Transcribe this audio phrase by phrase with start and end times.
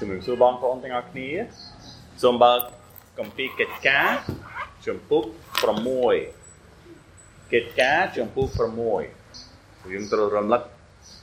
[0.00, 1.30] ជំរាបសួរបងប្អូនទាំងអស់គ្នា
[2.22, 2.58] សូមបើក
[3.18, 4.08] កម្ពីកិច្ចការ
[4.86, 5.24] ជំពូក
[6.18, 8.48] 6កិច្ចការជំពូក
[9.20, 10.62] 6យើងត្រូវរំលឹក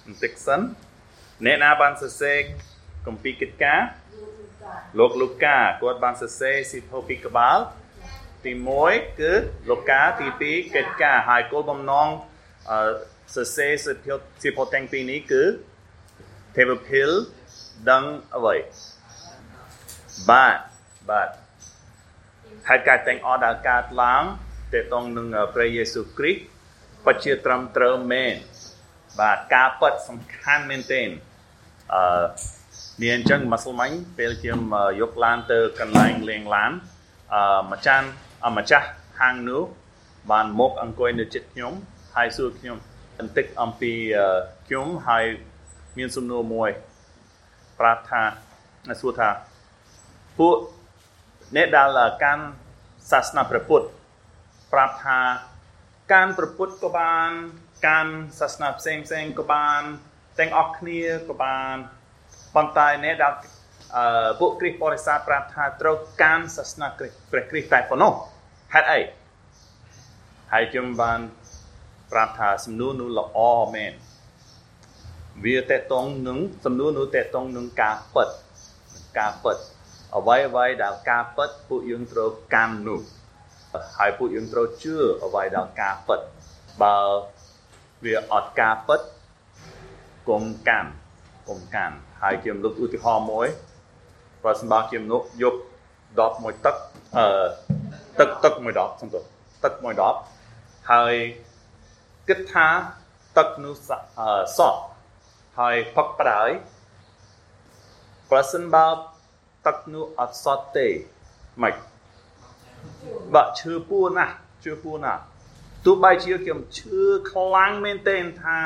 [0.06, 0.62] បន្តិចសិន
[1.46, 2.38] អ្នកណាបានសរសេរ
[3.08, 3.82] កម្ពីកិច្ចការ
[5.00, 7.60] លោកលូកាគាត់បានសរសេរសិភៅពីក្បាល
[8.46, 8.52] ទី
[8.86, 9.34] 1គឺ
[9.70, 12.08] លូកាទី2កិច្ចការហើយគោលបំណង
[13.36, 14.14] សរសេរសិភៅ
[14.44, 15.44] សិភៅទាំងពីរនេះគឺ
[16.58, 17.12] ទេវភិល
[17.92, 18.04] ដឹង
[18.36, 18.56] អ្វី
[20.30, 20.58] បាទ
[21.10, 21.30] បាទ
[22.70, 24.24] ហេតុការទាំងអស់ដែលកើតឡើង
[24.74, 26.42] តេតងនឹងព្រះយេស៊ូវគ្រីស្ទ
[27.06, 28.36] ពិតជាត្រឹមត្រូវមែន
[29.20, 31.10] បាទការពិតសំខាន់មែនទែន
[31.94, 32.24] អឺ
[33.02, 34.60] នេះអញ្ចឹងម៉ាស្លម៉ាញ់ពេលខ្ញុំ
[35.02, 36.72] យកឡានទៅកន្លែងលេងឡាន
[37.34, 38.06] អឺម្ចាស់
[38.58, 38.88] ម្ចាស់
[39.20, 39.64] ហាងនោះ
[40.32, 41.74] បានមកអង្គុយនៅជិតខ្ញុំ
[42.16, 42.78] ហើយសួរខ្ញុំ
[43.18, 43.92] បន្តិចអំពី
[44.68, 45.26] ខ្ញុំហើយ
[45.98, 46.70] មានសំណួរមួយ
[47.80, 48.22] ប្រាប់ថា
[49.02, 49.30] សួរថា
[50.40, 50.58] ពួក
[51.56, 52.44] អ្នកដែលកាន់
[53.12, 53.86] សាសនាព្រះពុទ្ធ
[54.74, 55.20] ប្រាប់ថា
[56.14, 57.30] ការប្រពុតក៏បាន
[57.88, 58.08] ការ
[58.40, 59.82] សាសនាផ្សេងផ្សេងក៏បាន
[60.40, 61.76] ទាំងអស់គ្នាក៏បាន
[62.56, 63.34] ប៉ុន្តែអ្នកដែល
[63.96, 68.14] អឺពួកគ្រិស្តបរិស័ទប្រាប់ថាត្រូវការសាសនាព្រះគ្រីស្ទតែប៉ុណ្ណោះ
[68.74, 69.00] ហេតុអី
[70.54, 71.20] ហើយខ្ញុំបាន
[72.12, 73.40] ប្រាប់ថាសំណួរនោះល្អ
[73.76, 73.94] មែន
[75.42, 78.30] វាតេតងនឹងសំណួរនោះតេតងនឹងការពិត
[79.20, 79.58] ការពិត
[80.16, 83.02] អ្វីអ្វីដែលការពិតពួកយើងត្រូវកាន់នោះ
[83.98, 84.96] ហើយពួកយើងត្រូវជឿ
[85.26, 86.20] អ្វីដែលការពិត
[86.82, 86.98] បើ
[88.06, 89.02] វាអត់ការពិត
[90.30, 90.90] កុំកាន់
[91.50, 93.48] កុំកាន់ហើយខ្ញុំលើកឧទាហរណ៍មួយ
[94.44, 95.56] ប្រសិនបើខ្ញុំនោះយក
[96.20, 96.76] ដបមួយទឹក
[97.18, 97.26] អឺ
[98.20, 99.24] ទឹកទឹកមួយដបសំទោស
[99.64, 100.16] ទឹកមួយដប
[100.92, 101.14] ហើយ
[102.30, 102.68] គិតថា
[103.38, 104.80] ទឹកនោះសក់
[105.60, 106.52] ហើយផឹកប្រហើយ
[108.30, 108.88] ប្រសិនបើ
[109.66, 110.88] ទឹកនោះអត់សត់ទេ
[111.64, 111.74] មិន
[113.34, 115.22] បាក់ឈឺពួរណាស់ឈឺពួរណាស់
[115.86, 118.58] ទោះបីជាខ្ញុំឈឺខ្លាំងមែនទែនថា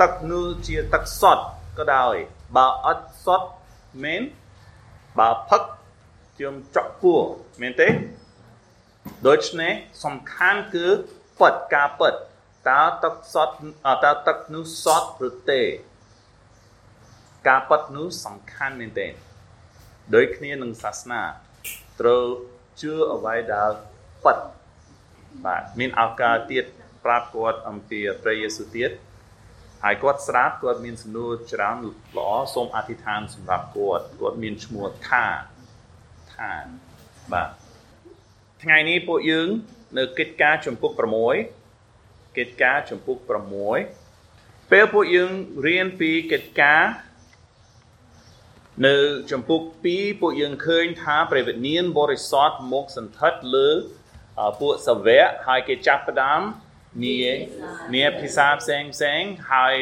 [0.00, 1.44] ទឹកនោះជាទឹកសត់
[1.78, 2.14] ក៏ដោយ
[2.56, 3.48] បើអត់សត់
[4.04, 4.22] មែន
[5.18, 5.62] បើផឹក
[6.36, 7.20] ខ្ញុំចក់ពួរ
[7.60, 7.88] មែនទេ
[9.26, 9.72] ដូច្នេះ
[10.04, 10.86] សំខាន់គឺ
[11.40, 12.14] ពិតការពិត
[12.68, 13.54] តើទឹកសត់
[14.04, 15.62] តើទឹកនោះសត់ឬទេ
[17.48, 19.12] ការពិតនោះសំខាន់មែនទែន
[20.14, 21.22] ដូចគ្នានឹងសាសនា
[22.00, 22.24] ត្រូវ
[22.80, 23.70] ជឿអ្វីដែល
[24.24, 24.38] ពិត
[25.44, 26.64] បាទមានឱកាសទៀត
[27.04, 28.90] ប្រាប់គាត់អំពីព្រះយេស៊ូវទៀត
[29.84, 35.24] ហើយគាត់ស្រាប់គាត់មានសំណួរច្រើនល្អសូមអធិដ្ឋានសម្រាប់គាត់គាត់មានឈ្មោះថា
[36.34, 36.52] ថា
[37.32, 37.48] បាទ
[38.62, 39.48] ថ្ងៃនេះពួកយើង
[39.98, 40.90] នៅកិច្ចការចំពុក
[41.64, 43.16] 6កិច្ចការចំពុក
[43.94, 45.30] 6ពេលពួកយើង
[45.66, 46.82] រៀនពីកិច្ចការ
[48.82, 48.96] នៅ
[49.30, 53.68] ចំពុក2ពួកយើងឃើញថាព្រះវិញ្ញាណបរិសុទ្ធមកសន្ធិដ្ឋលើ
[54.60, 56.40] ពួកសាវកហើយគេចាប់ផ្ដើម
[57.04, 57.14] នី
[57.94, 59.74] នីភាសាផ្សេងផ្សេងហើយ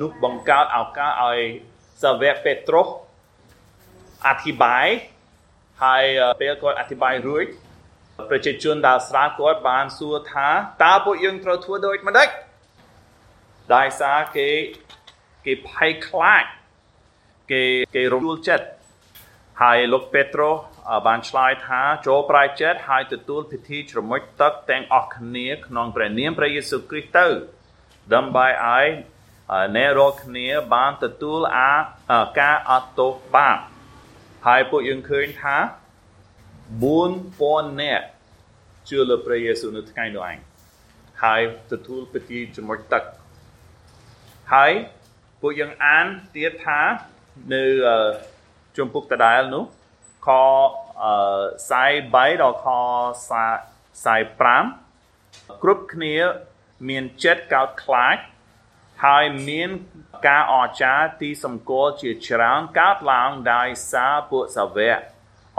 [0.00, 1.38] នោះបង្កើតឱកាសឲ្យ
[2.02, 2.88] សាវកពេត្រុស
[4.26, 4.86] អធិប្បាយ
[5.84, 6.04] ហើយ
[6.40, 7.46] ពេលគាត់អធិប្បាយរួច
[8.30, 10.48] ប្រជាជនដែលស្រាវគាត់បានសួរថា
[10.84, 12.28] តើពួកយើងត្រូវធ្វើដូចម្ដេច
[13.74, 14.48] ដោយសារគេ
[15.46, 16.44] គេភ័យខ្លាច
[17.50, 17.62] គេ
[17.94, 18.66] គេរំជួលចិត្ត
[19.62, 20.56] ហើយលោកពេត្រុស
[21.06, 27.26] បានឆ្លើយថាចូលប្រែចិត្តហើយទទួលពិធីជ្រមុជទឹកទាំងអស់គ្នាក្នុងព្រះនាមព្រះយេស៊ូវគ្រីស្ទទៅ
[28.14, 28.86] ដើម្បីឲ្យ
[29.76, 31.72] អ្នករាល់គ្នាបានទទួលអា
[32.40, 33.58] ការអត់ទោសបាប
[34.46, 35.56] ហើយពួកយើងឃើញថា
[36.82, 38.04] 4000នាក់
[38.88, 40.36] ជឿលើព្រះយេស៊ូវនៅថ្ងៃនោះឯង
[41.24, 41.40] ហើយ
[41.72, 43.02] ទទួលពិធីជ្រមុជទឹក
[44.54, 44.72] ហើយ
[45.40, 46.80] ពួកយើងអានទៀតថា
[47.52, 47.64] នៅ
[48.76, 49.64] ជំពូកដដែលនោះ
[50.26, 50.28] ខ
[51.50, 52.68] 43ដល់ខ
[54.04, 56.16] 45គ្រប់គ្នា
[56.88, 58.16] មានចិត្តកោតខ្លាច
[59.04, 59.70] ហើយមាន
[60.26, 64.98] ការអស្ចារ្យទីសម្គាល់ជាច្រើនកើតឡើងដោយសារពួកសាវក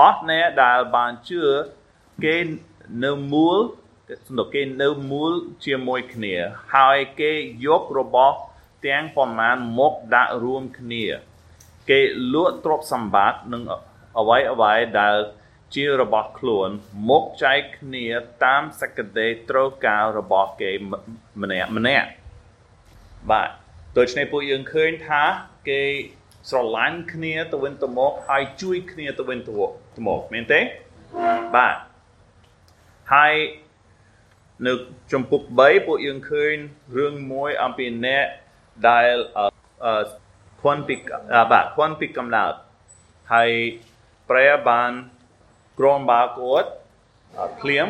[0.01, 1.43] អស់អ្នកដែលបានជឿ
[2.25, 2.37] គេ
[3.03, 3.57] នៅមូល
[4.27, 5.31] សំដៅគេនៅមូល
[5.65, 6.35] ជាមួយគ្នា
[6.75, 7.31] ហើយគេ
[7.65, 8.37] យករបស់
[8.85, 11.05] ទាំងប្រមាណមកដាក់រួមគ្នា
[11.89, 11.99] គេ
[12.33, 13.63] លក់ទ្រព្យសម្បត្តិនិង
[14.19, 15.15] អ្វីអ្វីដែល
[15.75, 16.69] ជារបស់ខ្លួន
[17.09, 18.05] មកចែកគ្នា
[18.45, 20.71] តាមសក្តិត្រូវការរបស់គេ
[21.41, 22.07] ម្នាក់ម្នាក់
[23.31, 23.49] បាទ
[23.97, 25.23] ដូច្នេះពួកយើងឃើញថា
[25.69, 25.81] គេ
[26.49, 29.53] ស្រឡាញ់គ្នាទៅវិញទៅមកហើយជួយគ្នាទៅវិញទៅ
[30.07, 30.61] មកមែនទេ
[31.55, 31.75] បាទ
[33.13, 33.33] ហើយ
[34.67, 34.73] នៅ
[35.13, 36.55] ចំពុក3ពួកយើងឃើញ
[36.97, 38.25] រឿងមួយអំពីអ្នក
[38.89, 39.13] ដែល
[40.63, 40.95] ខ្វាន់ពី
[41.51, 42.53] បាទខ្វាន់ពីកំណើត
[43.33, 43.51] ហើយ
[44.29, 44.91] ព្រះបាន
[45.79, 46.69] ក្រមបាគាត់
[47.61, 47.87] ភ្លាម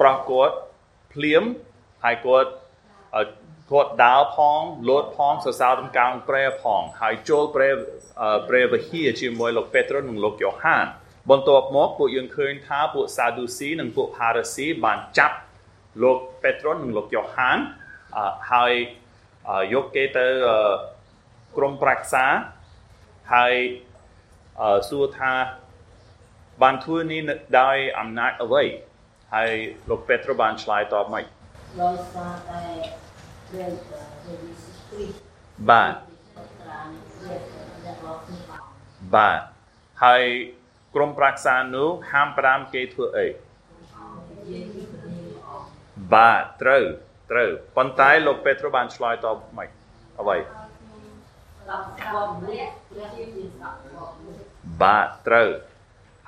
[0.00, 0.56] ប្រោះគាត់
[1.12, 1.42] ភ្លាម
[2.04, 2.50] ហើយគាត់
[3.72, 7.72] គាត់ដើរផងលោតផងសរសើរតំកោងព្រះផងហើយចូលព្រះ
[8.48, 10.86] ព្រះវិហារជាមួយលោកពេត្រុសនិងលោកយ៉ូហាន
[11.30, 15.36] បន្ទាប់មកពួកយើងឃើញថាពួកសាឌូស៊ីនិងពួកផារ៉ាស៊ីបានចាប់
[16.02, 17.58] លោកពេត្រុសនិងលោកយ៉ូហាន
[18.52, 18.72] ហើយ
[19.74, 20.26] យកគេទៅ
[21.56, 22.24] ក្រុមប្រឹក្សា
[23.34, 23.54] ហើយ
[24.88, 25.32] សួរថា
[26.62, 27.20] បានធ្វើនេះ
[27.60, 28.62] ដោយអំណាចអ្វី
[29.34, 29.50] ហើយ
[29.90, 31.24] លោកពេត្រុសបានឆ្លើយតបមក
[31.80, 32.62] ដោយសារតែ
[33.48, 35.20] ព្រះយេស៊ូវគ្រីស្ទ
[35.70, 35.94] បាទ
[39.14, 39.40] បាទ
[40.04, 40.22] ហើយ
[40.94, 43.26] ក្រុមប្រឹក្សានោះហាម5គេធ្វើអី
[46.14, 46.84] បាទត្រូវ
[47.30, 49.68] ត្រូវប៉ុន្តែលោកពេត្រុសបានឆ្លើយតបមិន
[50.20, 50.36] អ្វី
[54.82, 55.48] បាទត្រូវ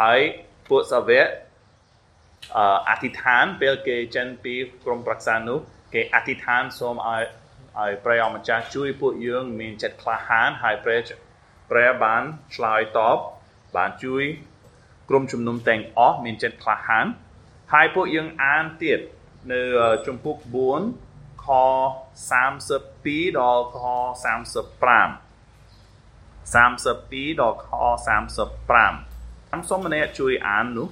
[0.02, 0.20] ហើយ
[0.68, 1.26] ពួកសាវក
[2.88, 4.54] អធិដ្ឋានពេលគេចេញពី
[4.84, 5.58] ក្រុមប្រឹក្សានោះ
[5.94, 7.22] គេអធិដ្ឋានសូមឲ្យ
[7.78, 11.00] ឲ្យព្រះអម្ចាស់ជួយពួកយើងមានចិត្តក្លាហានហើយព្រះ
[11.70, 12.22] ព្រះបាន
[12.54, 13.18] ឆ្លើយតប
[13.76, 14.24] បានជួយ
[15.08, 17.06] ក្រុមជំនុំទាំងអស់មានចិត្តក្លាហាន
[17.72, 19.00] ហើយពួកយើងអានទៀត
[19.52, 19.62] នៅ
[20.06, 20.36] ជំពូក
[20.90, 21.46] 4ខ
[22.30, 23.80] 32ដល់ខ
[24.44, 25.27] 35
[26.54, 27.68] 32ដល់ខ
[28.36, 30.88] 35ខ្ញុំសូមម្នាក់ជួយអាននោះ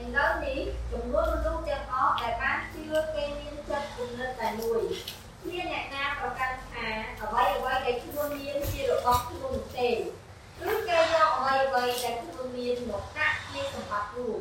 [0.00, 0.60] ឥឡូវនេះ
[0.92, 2.82] ចំនួនមនុស្សទាំងអស់ដែលបានជឿ
[3.14, 4.82] គេមានចិត្តគំនិតតែមួយ
[5.48, 6.86] មានអ្នកណាប្រកាន់ថា
[7.20, 9.90] អ្វីអ្វីដែលខ្លួនមានជារបស់ខ្លួនទេ
[10.68, 14.40] ឬគេយកអ្វីអ្វីដែលខ្លួនមានមកដាក់ជាសម្បត្តិរួម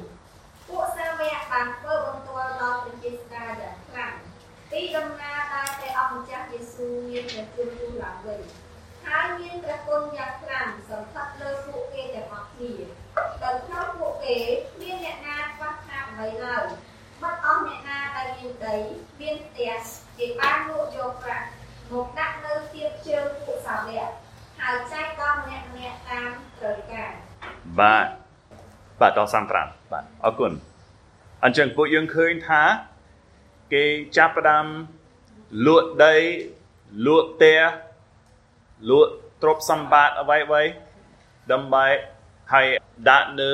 [0.67, 4.13] ពួកសាវកបានធ្វើបន្ទាល់ដល់ព្រះជាស្ដាយ៉ាងខ្លាំង
[4.71, 8.41] ពីដំណើរដែលព្រះអង្គម្ចាស់យេស៊ូវមានព្រះជន្មទូឡើងវិញ
[9.17, 12.73] ហើយមានព្រះគុណយ៉ាងខ្លាំងសន្ធិដ្ឋលើពួកគេទាំងអស់គ្នា
[13.43, 14.37] ដោយក្នុងពួកគេ
[14.81, 16.65] មានអ្នកណាខ្វះខាតអ្វីឡើយ
[17.21, 18.75] បាត់អស់អ្នកណាដែលមានដី
[19.21, 19.73] មានផ្ទះ
[20.17, 21.47] គេបានលក់យកប្រាក់
[21.91, 24.09] មកដាក់នៅទៀបជើងពួកសាវក
[24.59, 27.11] ហើយចែកដល់ម្នាក់ម្នាក់តាមត្រូវការ
[27.79, 28.07] បាទ
[28.99, 29.29] បាទដល់
[29.59, 30.51] 35បាទអរគុណ
[31.43, 32.63] អញ្ចឹងពួកយើងឃើញថា
[33.73, 33.83] គេ
[34.17, 34.65] ចាប់ផ្ដើម
[35.65, 36.15] លក់ដី
[37.05, 37.61] លក់ផ្ទះ
[38.89, 40.63] លក់ទ្រព្យសម្បត្តិអ្វីអ្វី
[41.51, 41.85] ដើម្បី
[42.53, 42.67] ហើយ
[43.09, 43.51] ដាក់នៅ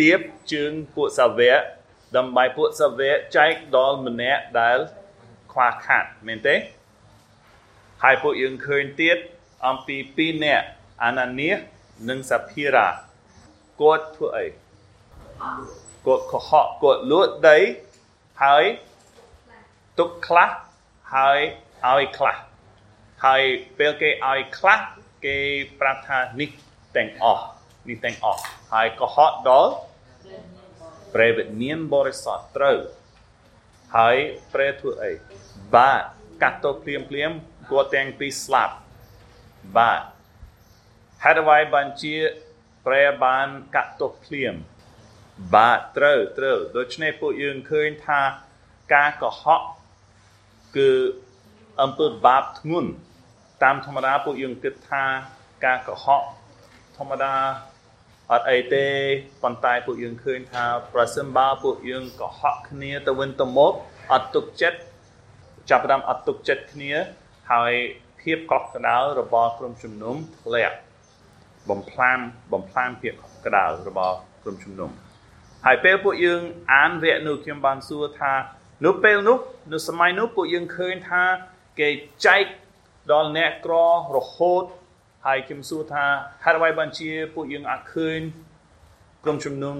[0.00, 0.20] ទៀប
[0.52, 1.60] ជើងពួកសាវក
[2.16, 4.78] ដើម្បីពួកសាវកចែកដល់ម្នាក់ដែល
[5.52, 6.56] ខ្វះខាតមែនទេ
[8.02, 9.16] ហើយពួកយើងឃើញទៀត
[9.66, 10.66] អំពីពីរនាក់
[11.04, 11.50] អាណានី
[12.08, 12.88] និងសាភីរ៉ា
[13.80, 14.46] គាត់ធ្វើអី
[16.06, 17.58] គាត់កុហកគាត់លួចដី
[18.42, 18.64] ហើយ
[19.98, 20.48] ទុកខ្លះ
[21.14, 21.38] ហើយ
[21.86, 22.36] ឲ្យខ្លះ
[23.24, 23.42] ហើយ
[23.78, 24.80] ពេលគេឲ្យខ្លះ
[25.24, 25.38] គេ
[25.80, 26.50] ប្រាប់ថានេះ
[26.96, 27.44] ទាំងអស់
[27.88, 28.40] នេះទាំងអស់
[28.72, 29.72] ហើយកុហកដល់
[31.14, 32.78] ព្រះវិញ្ញាណបរិសុទ្ធត្រូវ
[33.96, 34.16] ហើយ
[34.52, 35.12] ព្រះធ្វើអី
[35.74, 36.00] បាទ
[36.42, 37.30] កាត់ទោសភ្លាមភ្លាម
[37.70, 38.74] គាត់ទាំងពីរស្លាប់
[39.76, 40.00] បាទ
[41.24, 42.14] ហេតុអ្វីបានជា
[42.86, 44.54] ព្រះបានកាត់ទោសភ្លាម
[45.54, 48.20] បាទត្រូវត្រូវដូច្នេះពួកយើងឃើញថា
[48.94, 49.60] ការកុហក
[50.76, 50.90] គឺ
[51.82, 52.90] អំពើបាបធ្ងន់
[53.62, 55.04] តាមធម្មតាពួកយើងគិតថា
[55.64, 56.22] ការកុហក
[56.96, 57.34] ធម្មតា
[58.32, 58.86] អត់អីទេ
[59.42, 63.72] ប៉ុន្តែពួកយើងឃើញថាប្រសិនបើពួកយើងកុហកគ្នាទៅវិញទៅមក
[64.12, 64.78] អត់ទុកចិត្ត
[65.70, 66.92] ចាប់ផ្ដើមអត់ទុកចិត្តគ្នា
[67.52, 67.72] ហើយ
[68.20, 70.76] ភាពកក់ក្ដៅរបស់ក្រុមជំនុំធ្លាក់
[71.70, 72.18] បំផ្លាញ
[72.52, 73.14] បំផ្លាញភាព
[73.46, 74.90] ក្ដៅរបស់ក្រុមជំនុំ
[75.66, 76.42] ហើយពេលពួកយើង
[76.74, 78.32] អានវគ្គនោះខ្ញុំបានសួរថា
[78.84, 79.38] នៅពេលនោះ
[79.72, 81.22] នៅសម័យនោះពួកយើងឃើញថា
[81.80, 81.88] គេ
[82.26, 82.44] ចែក
[83.10, 83.74] ដល់អ្នកក្រ
[84.16, 84.64] រហូត
[85.26, 86.04] ហើយខ្ញុំសួរថា
[86.44, 88.20] ហេតុអ្វីបានជាពួកយើងអាចឃើញ
[89.24, 89.76] ក្រុមជំនុំ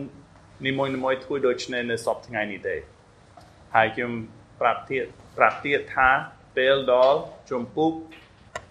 [0.67, 2.77] នីមួយៗធ្វើដូច្នេះនៅសពថ្ងៃនេះទេ
[3.75, 4.13] ហើយខ្ញុំ
[4.61, 5.05] ប្រាប់ទៀត
[5.39, 6.09] ប្រាប់ទៀតថា
[6.57, 7.19] ពេលដល់
[7.51, 7.93] ជំពូក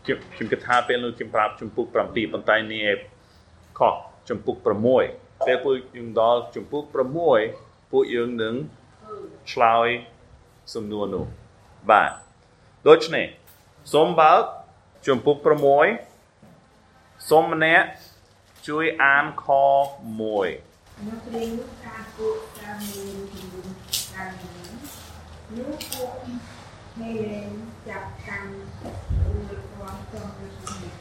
[0.05, 2.87] ខ្ញុំគិតថាពេលនោះខ្ញុំប្រាប់ជំពូក7ប៉ុន្តែនេះ
[3.79, 3.95] ខុស
[4.29, 6.83] ជំពូក6ពេលពួកយើងដល់ជំពូក
[7.39, 8.55] 6ពួកយើងនឹង
[9.51, 9.87] ឆ្លើយ
[10.73, 11.25] សំណួរនោះ
[11.89, 12.11] បាទ
[12.87, 13.25] ដូច្នេះ
[13.89, 14.43] សូមបើក
[15.05, 15.37] ជំពូក
[16.13, 17.87] 6សូមម្នាក់
[18.67, 21.51] ជួយអានខ1នៅព្រាង
[21.85, 23.67] ការពួកការមានជំនុំ
[24.13, 24.71] ការមាន
[25.57, 26.11] នោះពួក
[26.97, 27.51] ហេរេន
[27.87, 28.53] ចាប់កម្ម
[29.23, 30.93] រួចផងចំពោះនេះ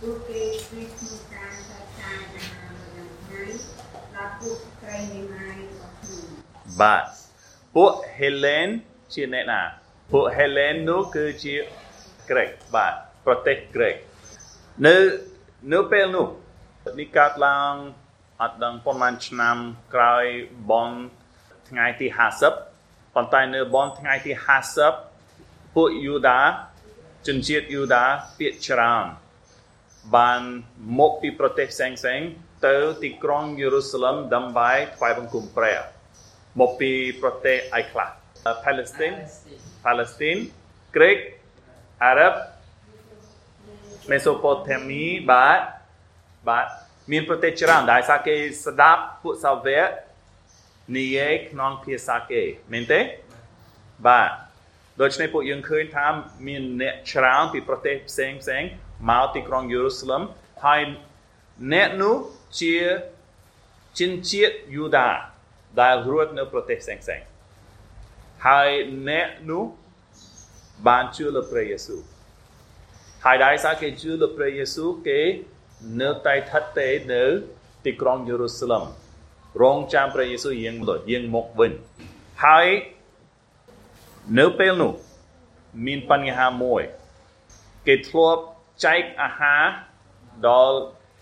[0.00, 3.44] ពួកគេគឺក្នុងការចាត់ការអាហារនៅថ្ងៃ
[4.14, 6.28] ដល់ពួកត្រីនៃម៉ាយរបស់ខ្លួន
[6.80, 7.04] បាទ
[7.74, 8.68] ពួកហេលេន
[9.14, 9.62] ជាអ្នកណា
[10.12, 11.56] ពួកហេលេននោះគឺជា
[12.30, 12.94] ក្រិកបាទ
[13.26, 13.94] ប្រទេសក្រិក
[14.86, 14.96] នៅ
[15.72, 16.26] នៅពេលនោះ
[16.98, 17.74] នេះកើតឡើង
[18.42, 19.56] អត់ដឹងប៉ុន្មានឆ្នាំ
[19.94, 20.24] ក្រោយ
[20.70, 20.90] បន
[21.68, 22.06] ថ្ងៃទី
[22.60, 24.32] 50ប៉ុន្តែនៅបនថ្ងៃទី
[25.04, 26.40] 50ពួកយូដា
[27.26, 28.04] ជនជាតិយូដា
[28.38, 29.04] ពាក្យច្រើន
[30.16, 30.40] បាន
[30.98, 32.20] មកពីប្រទេសផ្សេងផ្សេង
[32.66, 35.78] ទៅទីក្រុងយេរូសាឡឹមដើម្បីថ្វាយបង្គំព្រះ
[36.60, 36.92] មកពី
[37.22, 38.21] ប្រទេសអីខ្លះ
[38.64, 39.16] Palestine
[39.84, 40.40] Palestine
[40.94, 41.20] Greek
[42.10, 42.34] Arab
[44.10, 45.60] Mesopotamia បាទ
[46.48, 46.66] បាទ
[47.12, 49.88] មានប្រទេសច្រើនដែលសារគេស្ដាប់ពួកសាវក
[50.96, 53.00] និយាយក្នុងភាសាគេមែនទេ
[54.06, 54.30] បាទ
[55.00, 56.06] ដូច្នេះពួកយើងឃើញថា
[56.46, 58.62] មានអ្នកច្រើនពីប្រទេសផ្សេងផ្សេង
[59.10, 60.22] មកទីក្រុងយេរូសាឡឹម
[60.64, 60.80] ហើយ
[61.72, 62.16] អ្នកនោះ
[62.60, 62.76] ជា
[63.98, 65.08] ជនជាតិយូដា
[65.80, 67.31] ដែលរស់នៅប្រទេសផ្សេងផ្សេង
[68.46, 68.70] ហើយ
[69.08, 69.64] អ្នកនោះ
[70.86, 72.00] បានជឿលើព្រះយេស៊ូវ
[73.24, 75.20] ហើយដោយសារគេជឿលើព្រះយេស៊ូវគេ
[76.00, 77.24] នៅតែថិតទេនៅ
[77.84, 78.84] ទីក្រុងយេរូសាឡឹម
[79.62, 81.72] រងចាំព្រះយេស៊ូវយាងមកយាងមកវិញ
[82.44, 82.66] ហើយ
[84.38, 84.92] នៅពេលនោះ
[85.86, 86.82] មានបញ្ហាមួយ
[87.86, 88.42] គេធ្លាប់
[88.84, 89.62] ចែកអាហារ
[90.48, 90.76] ដល់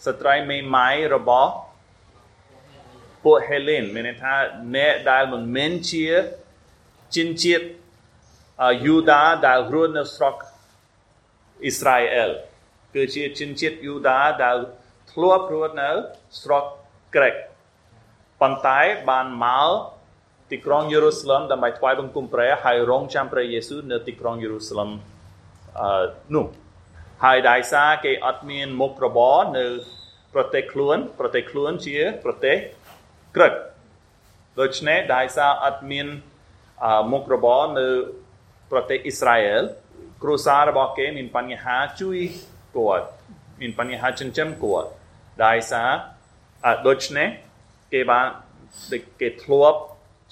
[0.07, 1.53] ស្ត្រីមេម៉ាយរបស់
[3.25, 4.35] ពួកហេលេនមានន័យថា
[4.77, 6.07] អ្នកដែលមិនមែនជា
[7.17, 7.67] ជនជាតិ
[8.87, 10.35] យូដាដែលរស់នៅស្រុក
[11.65, 12.31] អ៊ីស្រាអែល
[12.95, 14.57] គឺជាជនជាតិយូដាដែល
[15.13, 15.91] ធ្លាប់រស់នៅ
[16.41, 16.65] ស្រុក
[17.15, 17.35] ក្រិក
[18.41, 19.71] ប៉ុន្តែបានមក
[20.51, 24.91] ទីក្រុងយេរូសាឡឹមដើម្បីថ្វាយបង្គំព្រះហើយរងចាំព្រះយេស៊ូវនៅទីក្រុងយេរូសាឡឹម
[25.81, 26.47] អឺនោះ
[27.25, 29.67] ហើយដោយសារគេអត់មានមុខរបរនៅ
[30.35, 32.57] ប្រទេសខ្លួន ប្រទេសខ្លួនជាប្រទេស
[33.37, 33.53] ក្រិក
[34.61, 36.07] ដូច្នេះដោយសារអត់មាន
[37.13, 37.89] មុខរបរនៅ
[38.71, 39.65] ប្រទេសអ៊ីស្រាអែល
[40.23, 42.19] គ្រួសាររបស់គេមានបញ្ហាជួយ
[42.77, 43.07] គាត់
[43.61, 44.89] មានបញ្ហាចិញ្ចឹមគាត់
[45.45, 45.91] ដោយសារ
[46.87, 47.29] ដូច្នេះ
[47.93, 48.27] គេបាន
[49.21, 49.81] គេធ្លាប់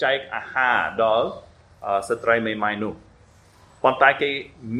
[0.02, 1.28] ចែកអាហារដល់
[2.08, 2.94] ស្ត្រីមេម៉ាយនោះ
[3.82, 4.30] ប៉ុន្តែគេ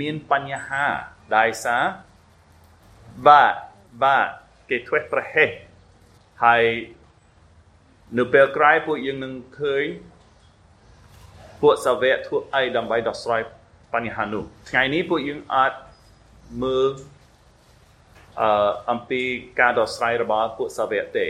[0.01, 0.85] មានបញ្ហា
[1.37, 1.83] ដោយសារ
[3.27, 3.55] បាទ
[4.05, 4.27] បាទ
[4.71, 5.51] គេធ្វេសប្រហែស
[6.45, 6.65] ហើយ
[8.19, 9.85] នៅពេលក្រោយពួកយើងនឹងឃើញ
[11.63, 13.43] ពួកសាវកធ្វើអីដើម្បីដោះស្រាយ
[13.95, 15.73] បញ្ហានោះថ្ងៃនេះពួកយើងអាច
[16.63, 16.91] មើល
[18.41, 19.23] អឺអំពី
[19.61, 21.27] ការដោះស្រាយរបស់ពួកសាវកទេ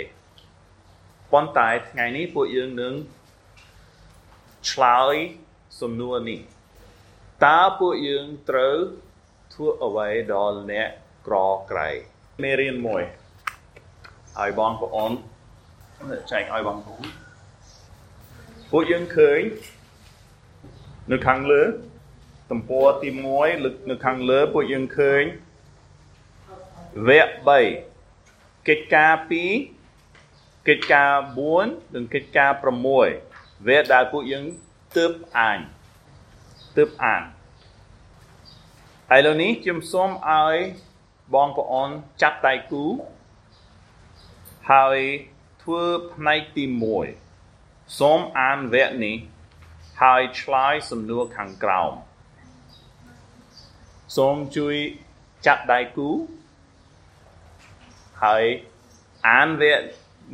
[1.33, 2.95] ប៉ុន្តែថ្ងៃនេះពួកយើងនឹង
[4.71, 5.15] ឆ្លើយ
[5.81, 6.41] សំណួរនេះ
[7.47, 8.77] តើពួកយើងត្រូវ
[9.55, 10.89] ធ្វើអ្វីដល់អ្នក
[11.27, 11.37] ក្រ
[11.71, 11.89] ក្រៃ
[12.43, 13.03] មេរៀនមួយ
[14.41, 15.13] ឲ្យបងប្អូន
[16.33, 17.05] ចែកឲ្យបងប្អូន
[18.71, 19.41] ពួកយើងឃើញ
[21.13, 21.63] នៅខាងលើ
[22.51, 25.23] ទំព័រទី1លើនៅខាងលើពួកយើងឃើញ
[27.09, 27.33] វគ្គ
[27.99, 29.13] 3កិច្ចការ
[29.91, 31.13] 2កិច្ចការ
[31.55, 34.45] 4និងកិច្ចការ6វគ្គដែលពួកយើង
[34.97, 35.59] ទើបអាន
[36.77, 37.23] ទើបអាន
[39.11, 40.57] ហើយឥឡូវនេះខ្ញុំសូមឲ្យ
[41.35, 41.89] បងប្អូន
[42.23, 42.85] ចាត់ដៃគូ
[44.71, 44.99] ហើយ
[45.63, 46.65] ធ្វើផ្នែកទី
[47.31, 49.17] 1សូមអានវគ្គនេះ
[50.03, 51.93] ហើយឆ្លើយសំណួរខាងក្រោម
[54.17, 54.77] សូមជួយ
[55.47, 56.11] ចាត់ដៃគូ
[58.25, 58.45] ហើយ
[59.29, 59.85] អានវគ្គ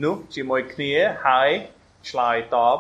[0.05, 0.93] នោះជាមួយគ្នា
[1.27, 1.51] ហើយ
[2.09, 2.79] ឆ្លើយតប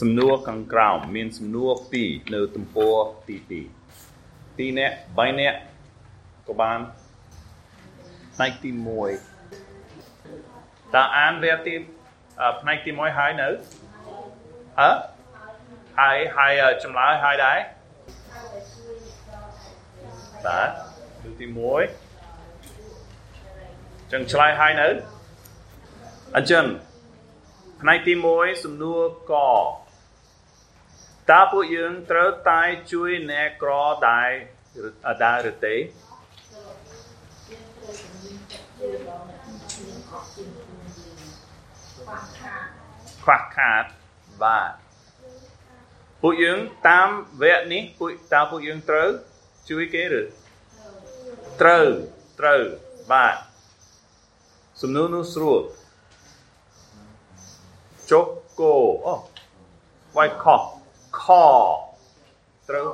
[0.00, 1.70] សំណួរខាងក្រោមមានសំណួរ
[2.02, 2.96] 2នៅទំព័រ
[3.28, 3.36] ទី
[4.58, 5.58] 2 2នាក់3នាក់
[6.48, 6.78] ក៏បាន
[8.34, 8.70] ផ្នែកទី
[9.62, 11.74] 1តើអានវគ្គទី
[12.60, 13.48] ផ្នែកទី1ហើយនៅ
[14.80, 14.90] អើ
[16.00, 17.58] ហើយហើយចម្លើយហើយដែរ
[20.46, 20.68] បាទ
[21.22, 21.62] គឺទី1
[24.12, 24.88] ចឹងឆ្លើយហើយនៅ
[26.36, 26.64] អញ្ចឹង
[27.80, 29.34] ផ្នែកទី1សំណួរក
[31.30, 33.72] តើពួកយើងត្រូវតែជួយអ្នកក្រ
[34.08, 34.30] ដែរ
[35.24, 35.76] ដែរឬទេ
[43.22, 43.84] ខ្វះខាត
[44.42, 44.83] បាទ
[46.26, 47.08] ពួកយើងតាម
[47.42, 49.08] វគ្គនេះពួកតើពួកយើងត្រូវ
[49.70, 50.22] ជួយគេឬ
[51.60, 51.86] ត្រូវ
[52.40, 52.60] ត្រូវ
[53.12, 53.34] បាទ
[54.80, 55.60] សំណួរនោះស្រួល
[58.10, 58.26] ចុក
[58.60, 58.74] គោ
[59.06, 59.14] អូ
[60.16, 60.46] វាយខ
[61.20, 61.24] ខ
[62.68, 62.86] ត្រូវ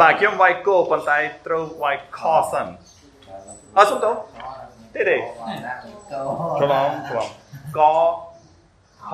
[0.00, 2.20] បាទខ្ញុំវាយគោប៉ុន្តែត្រូវវាយខ
[2.52, 2.66] សិន
[3.76, 4.10] អត់សុំតោ
[4.94, 7.28] ទេទេច្រឡំច្រឡំ
[7.78, 7.80] ក
[9.08, 9.10] ខ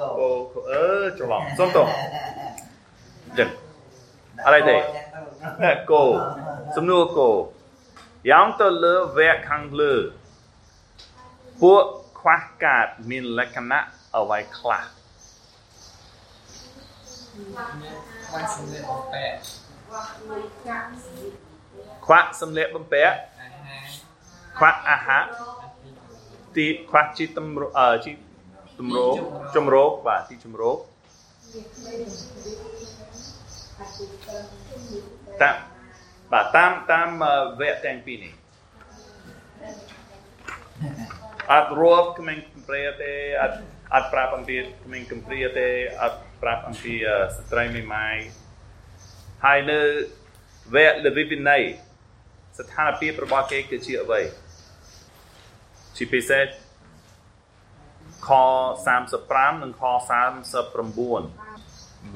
[0.00, 0.28] គោ
[0.70, 0.86] អឺ
[1.18, 1.84] ច្រឡំសុំតោ
[3.38, 3.50] ចឹង
[4.46, 4.76] អរទេ
[5.90, 6.02] គោ
[6.76, 7.30] សំណួរគោ
[8.30, 9.94] យ៉ាងទៅលើវគ្គខាងលើ
[11.62, 11.82] ពួក
[12.20, 13.80] ខ្វះកាតមានលក្ខណៈ
[14.16, 14.84] អ្វីខ្លះ
[18.28, 19.34] ខ្វះសម្លៀកបំពាក់
[22.04, 23.94] ខ្វះសម្លៀកបំពាក់អាហារ
[24.58, 25.22] ខ្វះអាហារ
[26.56, 28.12] ទីខ្វះជីតម្រូអឺជី
[28.80, 29.06] តម្រោ
[29.54, 30.78] ជំរោគបាទទីជំរោគ
[35.42, 35.56] តាម
[36.32, 38.32] បាទតាមតាមអឺវគ្គទាំងពីរនេះ
[41.52, 43.12] អត់រាប់ក្មេងកំព្រាទេ
[43.42, 43.56] អត់
[43.94, 45.68] អត់ប្រាប់អំពីក្មេងកំព្រាទេ
[46.02, 48.16] អត់ប្រាប់អំពីអឺស្ត្រីមេម៉ាយ
[49.44, 49.80] ហើយនៅ
[50.74, 51.62] វគ្គលវិវិន័យ
[52.58, 54.20] ស្ថានភាពរបស់គេគឺជាអ្វី
[55.96, 56.46] ជាពិសេស
[58.28, 58.30] ខ
[58.96, 59.94] 35និងខ39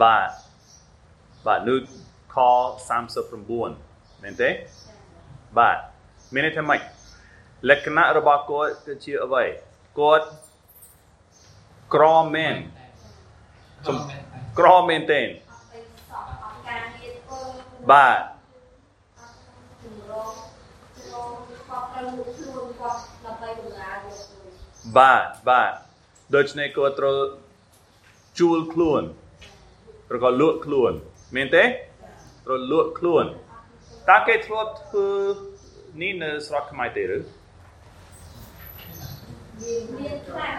[0.02, 0.28] បាទ
[1.48, 1.74] បាទនៅ
[2.34, 2.36] ខ
[3.48, 4.50] 39មែនទេ
[5.58, 5.76] បាទ
[6.34, 6.80] មានន័យថាម៉េច
[7.68, 9.44] លក្ខណៈរបស់គាត់គឺជាអ្វី
[9.98, 10.26] គាត់
[11.94, 12.56] ក្រមែន
[13.86, 14.20] ចំមែន
[14.58, 17.40] ក្រមែនទេអត់ទៅសក់អត់ការងារធ្វើ
[17.92, 18.18] បាទ
[19.82, 20.32] ជំរង
[20.96, 21.38] ជំរង
[21.68, 24.40] គាត់ត្រូវលក់ខ្លួនគាត់ដើម្បីបម្រើយកទៅ
[24.98, 25.72] បាទបាទ
[26.34, 27.18] ដូច្នេះគាត់ត្រូវ
[28.38, 29.02] ជួលខ្លួន
[30.14, 30.92] ឬក៏លក់ខ្លួន
[31.34, 31.64] មែនទេ
[32.46, 33.24] ត្រូវលក់ខ្លួន
[34.08, 35.06] តើគេធ្លាប់ធ្វើ
[36.00, 37.18] នេះនៅស្រុកខ្មែរទេឬ
[39.62, 40.56] មានមានខ្លះ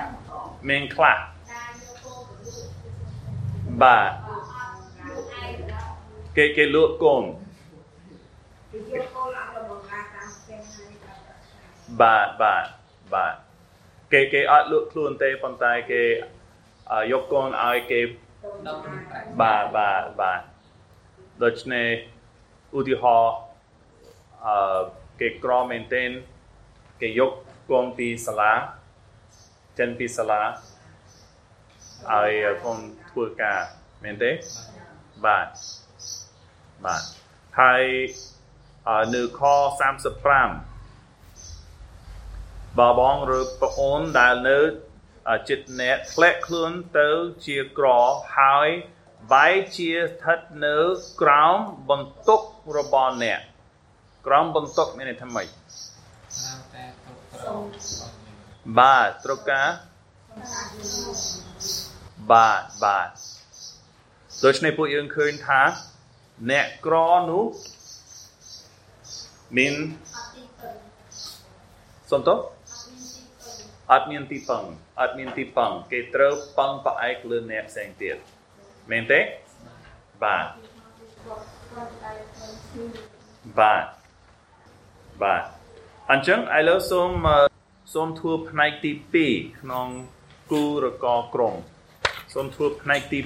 [0.70, 1.18] មានខ្លះ
[1.52, 4.46] ការយកកូនទៅលក់បាទអត់
[5.08, 5.92] លក់ឯងដល់
[6.38, 7.24] គេគេលក់កូន
[8.72, 11.22] ទៅយកកូនអត់ទៅបម្រើតាមផ្ទះហើយដល់
[12.02, 12.66] បាទបាទ
[13.14, 13.34] បាទ
[14.14, 16.02] គេគេអត់លក់ខ្លួនទេប៉ុន្តែគេ
[16.92, 18.00] អឺយកកូនឲ្យគេ
[18.68, 20.42] ដល់ប្រាក់បាទបាទបាទ
[21.44, 21.90] ដូច្នេះ
[22.78, 23.34] ឧទាហរណ៍
[24.46, 24.82] អឺ
[25.20, 26.10] គេក្រមែនទែន
[27.02, 27.32] គេយក
[27.72, 28.54] កូនពីសាលា
[29.80, 30.42] ចេញពីសាលា
[32.12, 33.60] ឲ្យកូនធ្វើការ
[34.04, 34.32] មែនទេ
[35.26, 35.48] បាទ
[36.86, 37.04] បាទ
[37.60, 37.84] ហើយ
[38.90, 39.42] អឺនៅខ
[41.10, 44.60] 35បើបងឬប្អូនដែលនៅ
[45.30, 47.10] អឺចិត្តអ្នកធ្លាក់ខ្លួនទៅ
[47.46, 47.88] ជាក្រ
[48.38, 48.70] ហើយ
[49.32, 50.78] បែរជាស្ថិតនៅ
[51.22, 51.58] ក្រោម
[51.90, 52.42] បន្ទុក
[52.78, 53.40] របស់អ្នក
[54.28, 57.64] ក្រោមបន្ទុកមានន័យថាម៉េចតាមតែទុកក្រោម
[58.80, 59.68] បាទត្រូវការ
[62.32, 63.10] បាទបាទ
[64.46, 65.62] ដូច្នេះពួកយើងឃើញថា
[66.52, 66.96] អ្នកក្រ
[67.30, 67.46] នោះ
[69.58, 70.76] មានអត់ទីពឹង
[72.12, 72.40] សំទោស
[73.92, 74.64] អត់មានទីពឹង
[75.02, 78.18] អត់មានទីពឹងអត់មានទីពឹងគេត្រូវពឹងផ្អែកលើអ្នកផ្សេងទៀត
[78.92, 79.20] មែនទេ
[80.24, 80.46] បាទ
[81.74, 82.84] គាត់តែខ្លួនឈឺ
[83.60, 83.84] បាទ
[85.24, 85.44] បាទ
[86.12, 87.40] អញ្ចឹងឥឡូវសូមអឺ
[87.94, 88.92] សូមធ្វើផ្នែកទី
[89.26, 89.88] 2ក្នុង
[90.52, 91.56] គូរកក្រុម
[92.34, 93.20] សូមធ្វើផ្នែកទី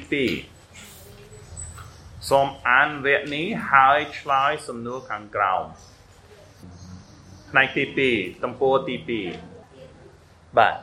[0.91, 5.63] 2សូមអានវគ្គនេះហើយឆ្លើយសំណួរខាងក្រោម
[7.49, 8.95] ផ្នែកទី2ទំព័រទី
[9.77, 10.75] 2បាទ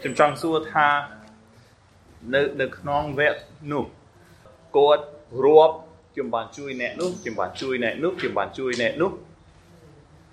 [0.00, 0.88] ខ្ញុំចង់សួរថា
[2.34, 3.40] នៅនៅក្នុងវគ្គ
[3.72, 3.84] នោះ
[4.76, 5.04] គាត់
[5.44, 5.76] រាប់
[6.12, 9.12] ខ្ញុំបានជួយអ្នកនោះខ្ញុំបានជួយអ្នកនោះខ្ញុំបានជួយអ្នកនោះ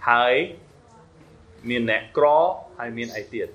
[0.09, 0.35] ហើយ
[1.69, 2.25] មានអ្នកក្រ
[2.77, 3.47] ហើយមានអីទៀត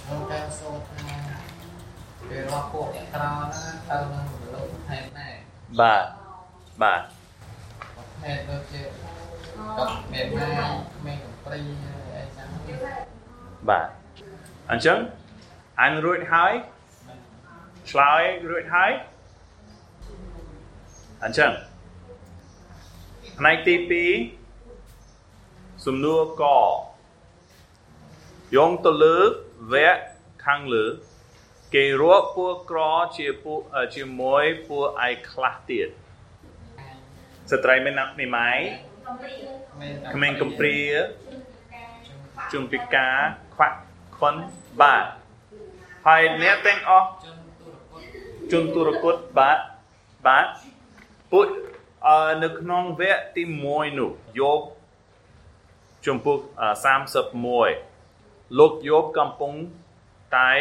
[0.00, 1.14] ខ្ញុំតែសូមថា
[2.28, 5.34] ពេលរាប់ពួកអ្នកក្រៅហ្នឹងទៅនឹងលោកប្រភេទដែរ
[5.80, 6.04] បាទ
[6.82, 7.00] បាទ
[7.96, 8.82] ប្រភេទដូចជា
[9.78, 11.58] កប់មេម៉ាយក្មេងកំព្រី
[12.14, 12.48] អីចឹង
[13.68, 13.86] បាទ
[14.70, 14.98] អញ្ចឹង
[15.80, 16.52] អានរួចហើយ
[17.90, 18.92] ឆ្លើយរួចហើយ
[21.24, 21.52] អញ្ចឹង
[23.38, 23.74] ផ្នែកទី
[24.60, 26.44] 2សំណួរក
[28.56, 29.18] យោងទៅលើ
[29.72, 30.00] វគ្គ
[30.46, 30.86] ខាងលើ
[31.74, 32.80] គេរាប់ពួកក្រ
[33.16, 35.88] ជាពួកអឺជាមួយពួកឯខ្លះទៀត
[37.50, 38.58] ស្ត្រីមានមេម៉ាយ
[39.06, 39.34] កំព្រី
[40.14, 40.78] ក្មេងកំព្រា
[42.52, 43.16] ជំពិការ
[43.54, 43.78] ខ្វាក់
[44.16, 44.36] ខ្វិន
[44.80, 45.04] បាទ
[46.06, 48.04] ហើយអ្នកទាំងអស់ជនទូរគត
[48.52, 49.58] ជនទូរគតបាទ
[50.26, 50.46] បាទ
[51.32, 51.48] ពួក
[52.06, 54.10] អឺនៅក្នុងវគ្គទី1នោះ
[54.40, 54.60] យក
[56.06, 56.68] ចំពុកអឺ
[57.84, 59.52] 31លោកយោបកំពុង
[60.36, 60.52] តែ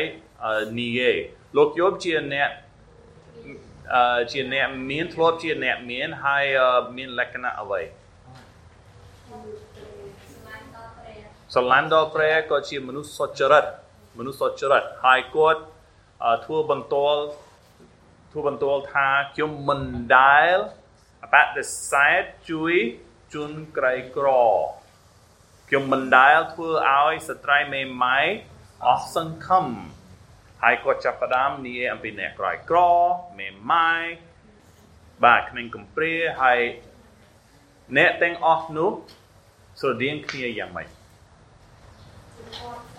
[0.46, 1.18] អឺនិយាយ
[1.58, 2.50] លោកយោបជាអ្នក
[3.94, 11.22] អឺជាអ្នកមានធ្លាប់ជាអ្នកមានហើយអឺមានលក្ខណៈអ្វីស្មានដល់ព្រះ
[11.54, 13.66] ស្រឡាញ់ដល់ព្រះក៏ជាមនុស្សសុចរិត
[14.20, 15.62] មនុស្សសុចរិតហើយគាត់
[16.26, 17.22] អឺធ្វើបន្ទាល់
[18.32, 19.82] ធ្វើបន្ទាល់ថាខ្ញុំមិន
[20.18, 20.56] ដែល
[21.34, 22.74] បដិសេធជួយ
[23.34, 24.28] ជនក្រីក្រ
[25.68, 28.26] ខ្ញុំមិនដែលធ្វើឲ្យស្ត្រីមេម៉ាយ
[28.86, 29.68] អស់សង្ឃឹម
[30.64, 32.80] ហើយគាត់ចាប់ផ្ដើមនិយាយអំពីអ្នកក្រោយក្រ
[33.40, 34.04] មេម៉ាយ
[35.24, 36.60] បាទក្មេងកំព្រាហើយ
[37.98, 38.92] អ្នកទាំងអស់នោះ
[39.80, 40.88] ស្រដៀងគ្នាយ៉ាងម៉េច
[42.58, 42.99] អត់ម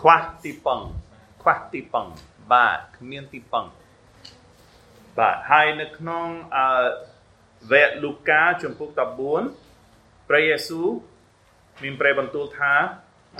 [0.00, 0.80] ខ្វះទីពឹង
[1.42, 2.06] ខ្វះទីពឹង
[2.52, 3.66] បាទគ្មានទីពឹង
[5.18, 6.66] បាទហើយនៅក្នុងអឺ
[7.72, 8.90] វគ្គលូកាជំពូក
[9.58, 10.88] 14ព្រះយេស៊ូវ
[11.82, 12.74] មានព្រះបន្ទូលថា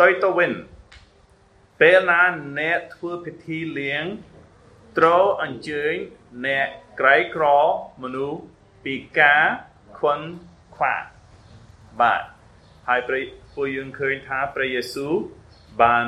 [0.00, 0.52] តុយទៅវិញ
[1.80, 2.22] ពេលណា
[2.58, 4.04] អ្នកធ្វើពិធីលៀង
[4.98, 5.94] ត្រូវអញ្ជើញ
[6.46, 6.68] អ្នក
[7.00, 7.44] ក្រៃក្រ
[8.02, 8.40] មនុស្ស
[8.84, 9.44] ពីការ
[9.98, 10.20] ខុន
[10.76, 11.00] ខ្វះ
[12.00, 12.22] បាទ
[12.88, 13.22] ហើយព្រះ
[13.54, 15.14] ពួកយើងឃើញថាព្រះយេស៊ូវ
[15.82, 16.06] បាន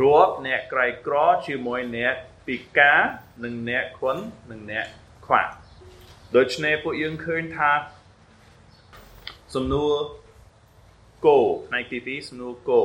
[0.00, 1.16] រាប់អ្នកក្រៃក្រ
[1.46, 2.14] ជាមួយអ្នក
[2.46, 3.00] ពិការ
[3.44, 4.16] និងអ្នកខុន
[4.50, 4.86] និងអ្នក
[5.26, 5.46] ខ្វះ
[6.36, 7.72] ដូច្នេះពួកយើងឃើញថា
[9.54, 9.94] សំណួរ
[11.26, 12.82] គោផ្នែកទី2សំណួរគោ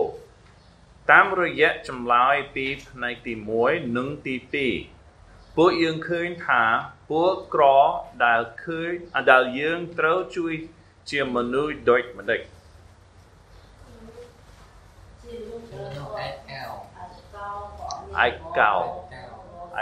[1.11, 3.33] តាមរយៈចម្លើយពីផ្នែកទី
[3.65, 4.35] 1និងទី
[4.95, 6.63] 2ពួកយើងឃើញថា
[7.09, 7.63] ពួកក្រ
[8.23, 8.91] ដែលឃើញ
[9.31, 10.53] ដែលយើងត្រូវជួយ
[11.09, 12.41] ជាមនុស្សដូចម្ដេច
[15.21, 18.85] ជារឿង គឺ ទៅ ឯកោ ឯកោក៏អត់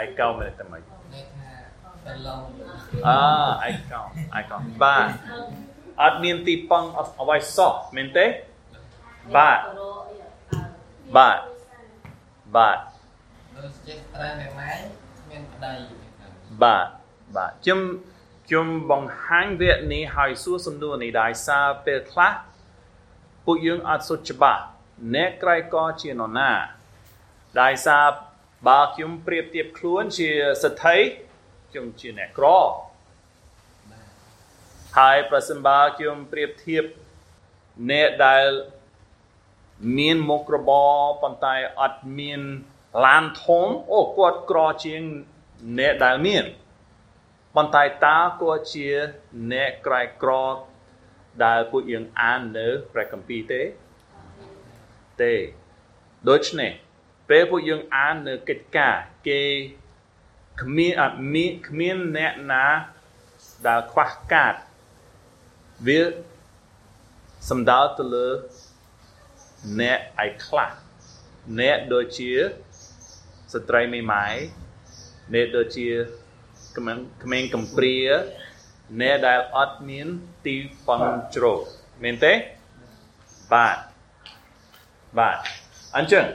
[0.00, 1.52] ឯកោមែនតែម៉េចនេះថា
[2.06, 2.42] ទៅឡង
[3.08, 4.02] អើឯកោ
[4.38, 5.08] ឯកោបាទ
[6.02, 8.26] អត់មានទីពឹងអត់អ្វីសោះមែនទេ
[9.36, 9.58] បាទ
[11.16, 11.38] បាទ
[12.56, 12.78] បាទ
[13.56, 14.76] ដូចចេះត្រែមេម៉ាយ
[15.30, 16.30] មានប្តីហ្នឹង
[16.62, 16.86] បាទ
[17.36, 17.80] បាទខ្ញុំ
[18.46, 22.32] ខ្ញុំបង្ហាញវគ្គនេះឲ្យសួរសំណួរនេះដែរសារពេលខ្លះ
[23.44, 24.62] ពួកយើងអត់សុទ្ធច្បាស់
[25.14, 26.50] អ្នកក្រៃកជានរណា
[27.58, 28.06] ដែរសារ
[28.68, 30.30] បើខ្ញុំប្រៀបធៀបខ្លួនជា
[30.62, 30.98] សិទ្ធិ
[31.70, 32.70] ខ្ញុំជាអ្នកក្របាទ
[34.98, 36.84] ហើយប្រសិនបើខ្ញុំប្រៀបធៀប
[37.90, 38.46] អ្នកដែល
[39.98, 42.40] មានមុខរបរប៉ុន្តែអត់មាន
[43.04, 45.02] ឡានធំអូគាត់ក្រជាង
[45.78, 46.44] អ្នកដែលមាន
[47.56, 48.88] ប៉ុន្តែតើគាត់ជា
[49.52, 50.32] អ្នកក្រៃក្រ
[51.44, 53.62] ដែលពួកយើងអាននៅព្រះគម្ពីរទេ
[55.22, 55.34] ទេ
[56.28, 56.72] ដូច្នេះ
[57.30, 58.96] ពេលពួកយើងអាននៅកិច្ចការ
[59.28, 59.42] គេ
[60.62, 62.66] គ្មានអត់មានគ្មានអ្នកណា
[63.66, 64.54] ដែលខ្វះកាត
[65.86, 66.00] វា
[67.50, 68.28] សំដៅទៅលើ
[69.80, 70.72] អ្នកឯខ្លះ
[71.60, 72.32] អ្នកដូចជា
[73.52, 74.34] ស្ត្រីមេម៉ាយ
[75.34, 75.88] អ្នកដូចជា
[76.76, 77.96] ក្មេងក្មេងកំព្រា
[79.00, 80.08] អ្នកដែលអត់មាន
[80.46, 80.56] ទី
[80.88, 81.02] ពឹង
[81.34, 81.60] ជ្រក
[82.02, 82.32] មែនទេ
[83.52, 83.76] បាទ
[85.18, 85.36] បាទ
[85.96, 86.26] អញ្ចឹង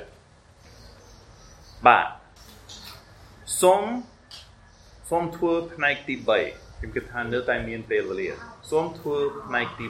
[1.88, 2.08] បាទ
[3.62, 3.82] សូម
[5.10, 8.30] សូមធ្វើផ្នែកទី3ខ្ញុំគិតថានៅតែមានពេលវេលា
[8.72, 9.88] សូមធ្វើផ្នែកទី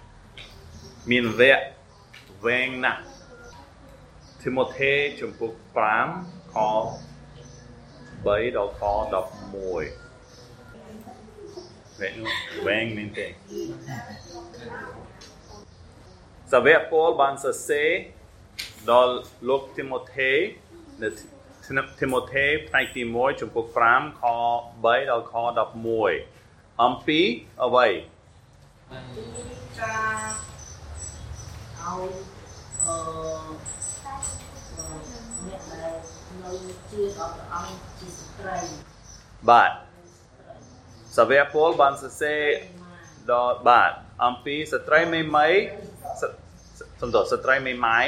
[0.00, 1.64] 3មានវគ្គ
[2.46, 3.02] វែងណាស់
[4.42, 5.52] ទីម៉ូថេជំពូក
[6.04, 6.56] 5ខ
[8.26, 9.50] 3ដល់ខ11
[12.00, 12.34] វែងនោះ
[12.66, 13.26] វែងមែនទេ
[16.52, 17.90] សាវកប៉ូលបានសរសេរ
[18.90, 19.14] ដល់
[19.48, 20.30] លោកទីម៉ូថេ
[21.02, 21.08] នៅ
[22.00, 24.22] ទីម៉ូថេផ្នែកទី1ចំពុក5ខ
[24.62, 25.34] 3ដល់ខ
[26.08, 27.20] 11អំពី
[27.64, 27.86] អ្វី
[28.90, 29.18] បាទ
[29.78, 30.30] ការ
[31.80, 32.12] ឲ្យ
[32.84, 32.96] អឺ
[35.46, 35.94] អ្នកដែល
[36.42, 36.52] នៅ
[36.90, 38.58] ជឿដល់ព្រះអង្គជាស្ត្រី
[39.50, 39.70] បាទ
[41.16, 42.42] សាវកប៉ូលបានសរសេរ
[43.32, 43.90] ដល់បាទ
[44.24, 45.48] អំពីស្ត្រីមេម៉ៃ
[46.20, 46.22] ស
[47.00, 48.00] សំដៅស្ត្រីមេម៉ៃ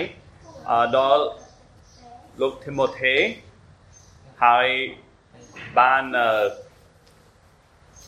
[0.71, 1.23] អឺដល់
[2.41, 3.15] លោកទីម៉ូថេ
[4.45, 4.69] ហើយ
[5.79, 6.49] បានអឺ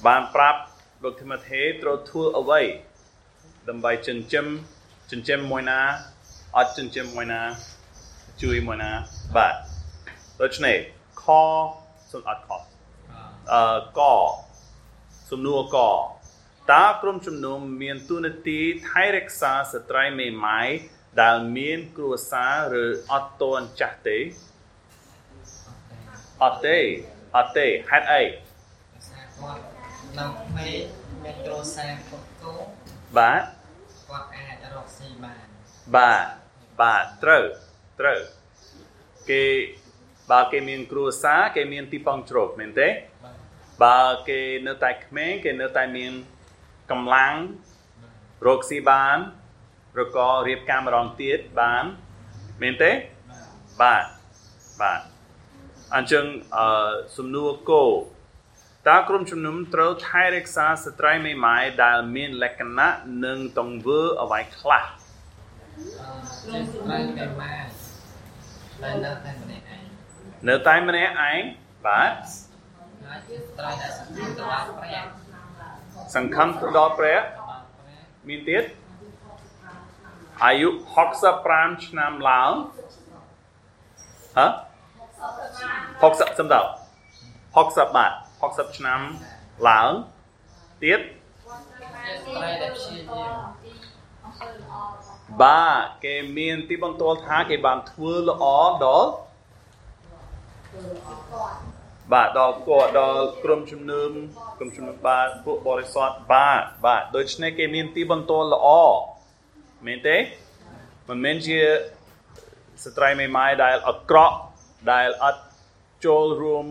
[0.07, 0.61] បានប្រាប់
[1.03, 2.63] លោកទីម៉ូថេត្រូវធ្វើអ្វី
[3.69, 4.47] ដើម្បីចិញ្ចឹម
[5.11, 5.81] ចិញ្ចឹមមួយណា
[6.57, 7.43] អត់ចិញ្ចឹមមួយណា
[8.43, 8.91] ជួយមួយណា
[9.37, 9.55] បាទ
[10.43, 10.77] ដូច្នេះ
[11.23, 11.25] ខ
[12.13, 12.59] សំអត់ខអ
[13.53, 14.01] អឺក
[15.31, 15.79] សំណួរក
[16.73, 18.59] តើក្រុមជំនុំមានទូនាទី
[18.89, 20.69] ថែរក្សាស្ត្រីមេម៉ាយ
[21.23, 24.19] ដែលមានគ្រួសារឬអត់តន់ចាស់ទេ
[26.43, 26.79] អត់ទេ
[27.37, 29.61] អត់ទេហេតុអីភាសាគាត់
[30.19, 30.77] នៅក្មេង
[31.25, 32.55] មានគ្រួសារគាត់គោ
[33.19, 33.43] បាទ
[34.11, 35.47] គាត់អាចរកស៊ីបាន
[35.97, 36.27] បាទ
[36.81, 37.45] បាទត្រូវ
[38.01, 38.21] ត្រូវ
[39.31, 39.45] គេ
[40.31, 42.89] បើគេមានគ្រួសារគេមានទីពឹងជ្រកមែនទេ
[43.25, 43.37] បាទ
[43.85, 46.13] បើគេនៅតែក្មេងគេនៅតែមាន
[46.91, 47.35] កម្លាំង
[48.47, 49.19] រកស៊ីបាន
[50.03, 51.85] ឬក៏រៀបការម្ដងទៀតបាន
[52.63, 52.93] មែនទេ
[53.81, 54.05] បាទ
[54.81, 55.15] បាទបាទ
[55.95, 56.25] អញ្ចឹង
[56.57, 57.85] អឺសំណួរគោ
[58.89, 62.91] តើក្រុមជំនុំត្រូវថែរក្សាស្ត្រីមេម៉ាយដែលមានលក្ខណៈ
[63.25, 64.85] និងទង្វើអ្វីខ្លះ
[66.45, 67.65] ជាស្ត្រីមេម៉ាយ
[68.83, 69.83] ដែលនៅតែម្នាក់ឯង
[70.49, 71.43] នៅតែម្នាក់ឯង
[71.87, 72.13] បាទ
[73.05, 75.05] ហើយជាស្ត្រីដែលសង្ឃឹមទៅដល់ព្រះ
[76.15, 78.65] សង្ឃឹមទៅដល់ព្រះដល់ព្រះមានទៀត
[80.43, 80.69] អាយុ
[81.29, 82.53] 65ឆ្នាំឡើង
[84.39, 84.47] ហ៎
[86.03, 88.13] 60សំដៅ60បាទ
[88.45, 89.01] 60ឆ្នាំ
[89.69, 89.93] ឡើង
[90.83, 93.65] ទៀតជាស្ត្រីដែលព្យាយាម
[95.43, 98.45] បាទគេមានទីបន្ទាល់ថាគេបានធ្វើល្អ
[98.85, 99.11] ដល់
[102.13, 104.11] បាទដល់គាត់ដល់ក្រុមជំនុំ
[104.59, 108.69] ក្រុមជំនុំបាទពួកបរិសុទ្ធបាទបាទដូច្នេះគេមានទីបន្ទាល់ល្អ
[109.87, 110.17] មែនទេ
[111.09, 111.59] មិនមែនជា
[112.85, 114.37] ស្ត្រីមេម៉ាយដែលអាក្រក់
[114.93, 115.43] ដែលអត់
[116.07, 116.67] ចូលរួម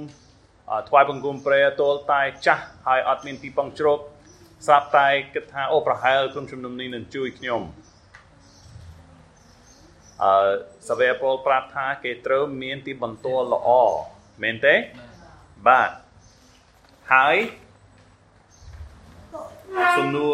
[0.69, 3.99] អ่าថ្វាយបង្គំព្រះទល់តែចាស់ហើយអត់មានទីពឹងជ្រក
[4.65, 7.61] ស្រាប់តែគិតថាអូប្រហែលក្រុមជំនុំនេះនឹងជួយខ្ញុំ
[10.23, 10.51] អឺ
[10.89, 13.69] សាវេពលប្រាប់ថាគេត្រូវមានទីបន្ទាល់ល្អ
[14.43, 14.75] មែនទេ
[15.67, 15.89] បាទ
[17.13, 17.35] ហើយ
[19.97, 20.33] សំណួរ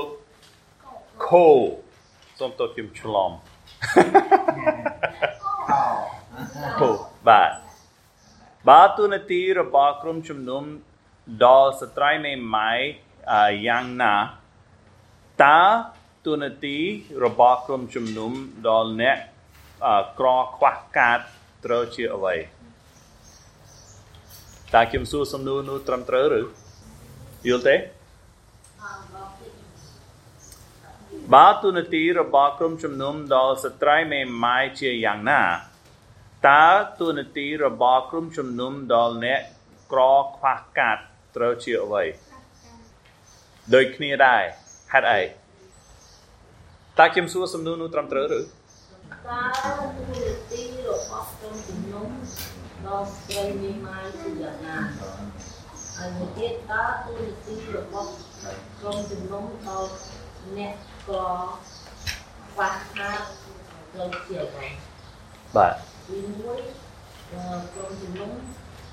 [1.28, 1.48] ខូ
[2.40, 3.32] សូមតើខ្ញុំឆ្លំ
[6.80, 6.90] ខូ
[7.28, 7.52] បាទ
[8.70, 10.64] បើទូនាទីរបស់ក្រុមជំនុំ
[11.46, 12.80] ដល់ស្ត្រីមេម៉ាយ
[13.34, 14.16] អឺយ៉ាងណា
[15.44, 15.62] តើ
[16.26, 16.78] ទូនាទី
[17.26, 18.32] របស់ក្រុមជំនុំ
[18.68, 19.18] ដល់អ្នក
[19.88, 21.20] អឺក្រខ្វះខាត
[21.66, 22.36] ត្រូវជាអ្វី
[24.74, 26.42] តើខ្ញុំសួរសំណួរនោះត្រឹមត្រូវឬ
[27.48, 27.76] យល់ទេ
[31.36, 35.42] បើទូនាទីរបស់ក្រុមជំនុំដល់ស្ត្រីមេម៉ាយជាយ៉ាងណា
[36.50, 36.66] តើ
[37.00, 39.42] ទូនាទីរបស់ក្រុមជំនុំដល់អ្នក
[39.92, 40.02] ក្រ
[40.36, 40.98] ខ្វះខាត
[41.36, 42.04] ត្រូវជាអ្វី
[43.74, 44.44] ដូចគ្នាដែរ
[44.94, 45.22] ហេតុអី
[46.98, 48.42] តើខ្ញុំសួរសំណួរនោះត្រឹមត្រូវឬតើ
[49.64, 52.08] ទូរទីរបស់ក្រុមជំនុំ
[52.86, 54.78] ដល់ស្ត្រីមេម៉ាយគឺយ៉ាងណា
[55.98, 58.10] ហើយមួយទៀតតើទូរទីរបស់
[58.80, 59.90] ក្រុមជំនុំដល់
[60.58, 60.76] អ្នក
[61.08, 61.18] ក្រ
[62.52, 63.24] ខ្វះខាត
[63.94, 64.68] ត្រូវជាអ្វី
[65.56, 65.74] បាទ
[66.08, 66.62] ទីមួយ
[67.32, 68.32] អឺក្រុមជំនុំ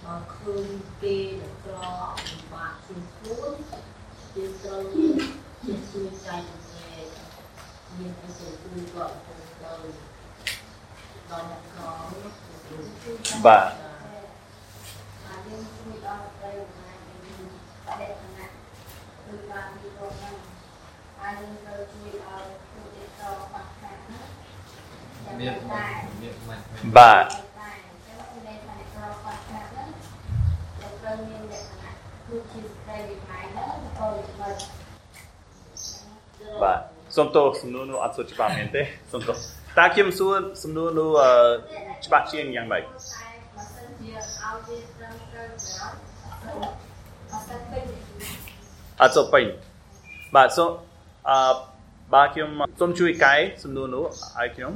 [0.04, 0.66] មកឃើញ
[1.02, 1.76] គេដែលក្រ
[2.26, 3.52] ពិបាកជាងខ្លួន
[4.34, 7.06] គេត្រូវជាជួយចែករំលែក
[7.96, 9.80] មានអីទៅជួយគាត់ទៅដល់
[11.30, 13.64] ដល់អ្នកក្រនោះបាទ
[15.24, 17.50] ហើយយើងជួយដល់ស្ត្រីណាយើង
[17.86, 18.48] បដិសនៈ
[19.24, 20.55] គឺបានពីរងហ្នឹង
[21.20, 24.24] ហើយយើងត្រូវជួយដល់ผู้ដែលតបាក់ខាងហ្នឹង
[25.24, 25.86] ចាំមានតែ
[26.22, 27.70] មានមិនបាទតែ
[28.06, 29.88] ចឹងគឺមានតែក្របាក់ខាងហ្នឹង
[30.80, 31.92] តែត្រូវមានលក្ខណៈ
[32.26, 34.26] គឺជាស្ត្រីវិម័យហ្នឹងក៏មិន
[36.62, 36.78] បាទ
[37.16, 39.36] សូមទោសសំណួរនោះអត់សូវច្បាស់មែនទេសូមទោស
[39.78, 41.30] តើខ្ញុំសួរសំណួរនោះអឺ
[42.06, 42.88] ច្បាស់ជាងយ៉ាងម៉េចតែ
[43.56, 46.52] បើសិនជាឲ្យវាត្រឹមត្រូវទៅ
[47.30, 47.84] បើសិនពេញ
[49.00, 49.44] អត់សូវពេញ
[50.36, 50.70] បាទសូម
[51.30, 51.38] អឺ
[52.14, 54.04] បាទខ្ញុំសូមជួយកែសំណួរនោះ
[54.38, 54.72] ឲ្យខ្ញុំ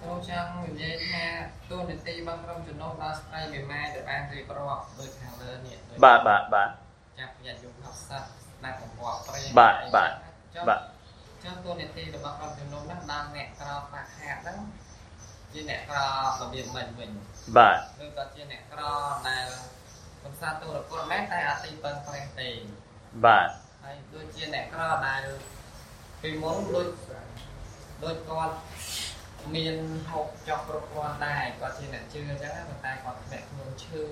[0.00, 1.22] ខ្ញុំចង់និយាយថា
[1.70, 6.70] ទូនាទីរបស់ក្រុមជំនុំដល់ស្ត្រីមេម៉ាយដែលបានរៀបរាប់ដូចខាងលើនេះដូចបាទបាទបាទ
[7.18, 10.10] ចាប់ញាតិយោមហៅសັດស្ដាប់បង្គាប់ព្រេងបាទបាទ
[10.54, 10.80] ចុះបាទ
[11.44, 14.58] ចុះទូនាទីរបស់ក្រុមជំនុំហ្នឹងដល់អ្នកក្រខ្វះខាតហ្នឹង
[15.52, 15.98] ជាអ្នកក្រ
[16.40, 17.10] របៀបមិនវិញ
[17.56, 18.82] បាទឬក៏ជាអ្នកក្រ
[19.28, 19.46] ដែល
[20.24, 22.48] កំសាទូរគតមែនតែអត់ទីពឹងប្រេះទេ
[23.22, 23.48] បាទ
[23.84, 25.22] ហើយដូចជាអ្នកក្រដែល
[26.22, 26.88] ពីមុនដូច
[28.04, 28.54] ដូចគាត់
[29.54, 29.76] មាន
[30.10, 34.02] ហូបចុកគ្រប់គ្រាន់ដែរគាត់ជាអ្នកជឿអញ្ចឹងណាប៉ុន្តែគាត់ធ្លាក់ខ្លួនឈឺ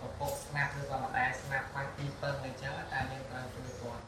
[0.00, 4.02] ពពុកស្នាប់ឬក៏ម្ដាយស្នាប់ខ្វះទីពឹងអញ្ចឹងតែយើងត្រូវជួយគាត់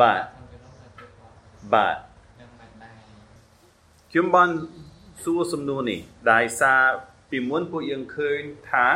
[0.00, 1.34] បាទខ្ញុំជំនុំត្រូវជួយគាត់
[1.74, 1.96] បាទ
[2.38, 2.98] យ៉ាងមិនដែរ
[4.10, 4.50] ខ្ញុំបាន
[5.24, 6.00] សួរសំណួរនេះ
[6.32, 6.82] ដោយសារ
[7.30, 8.86] ពីមុនពួកយើងឃើញថា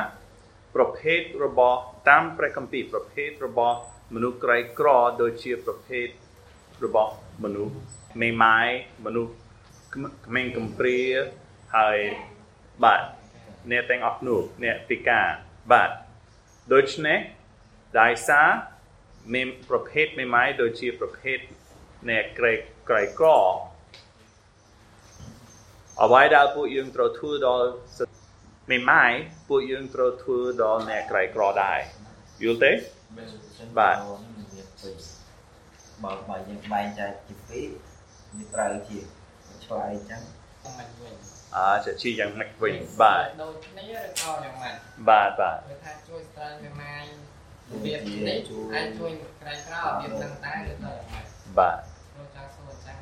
[0.74, 3.78] ប្រភេទរបស់តាមព្រះគម្ពីរប្រភេទរបស់
[4.14, 4.88] មនុស្សក្រីក្រ
[5.22, 6.06] ដូចជាប្រភេទ
[6.84, 7.12] របស់
[7.44, 7.74] មនុស្ស
[8.20, 8.68] មេម៉ាយ
[9.06, 9.32] មនុស្ស
[10.26, 10.98] ក្មេងកំព្រា
[11.76, 11.98] ហើយ
[12.84, 13.00] បាទ
[13.70, 15.26] អ្នកទាំងអស់នោះអ្នកពិការ
[15.72, 15.90] បាទ
[16.72, 17.18] ដូច្នេះ
[18.00, 18.48] ដោយសារ
[19.34, 21.38] មេប្រភេទមេម៉ាយដូចជាប្រភេទ
[22.10, 22.52] អ្នកក្រី
[22.88, 23.28] ក្រីក្រ
[26.02, 28.18] អ្វីដែលពួកយើងត្រូវធ្វើដល់សិទ្ធិ
[28.70, 29.12] មេម៉ាយ
[29.48, 31.78] ពួកយើងត្រូវធ្វើដល់អ្នកក្រៃក្រដែរ
[32.42, 32.72] យល់ទេ
[33.16, 33.96] បាទ
[34.54, 34.96] មានពីរ
[36.04, 37.68] បើបើយើងបែងចែកជាពីរ
[38.34, 38.98] វាត្រូវជា
[39.64, 40.22] ឆ្លើយអញ្ចឹង
[40.78, 41.14] មិនវិញ
[41.56, 44.74] អាចជាយ៉ាងម៉េចវិញបាទដូចគ្នាឬក៏យ៉ាងម៉េច
[45.08, 47.04] បាទបាទគឺថាជួយស្ត្រីមេម៉ាយ
[47.70, 48.38] របៀបនេះ
[48.74, 51.26] អាចជួយក្រៃក្រោរបៀបហ្នឹងតែឬក៏យ៉ាងម៉េច
[51.58, 51.78] បាទ
[52.12, 52.98] ព្រោះចង់សួរអញ្ចឹង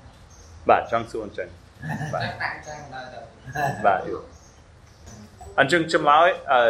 [0.69, 1.49] បាទចង់សួរអញ្ចឹង
[2.15, 3.21] បាទចាំតាំងអញ្ចឹងដល់ទៅ
[3.87, 4.01] បាទ
[5.59, 6.63] អញ្ចឹងចម្លើយអឺ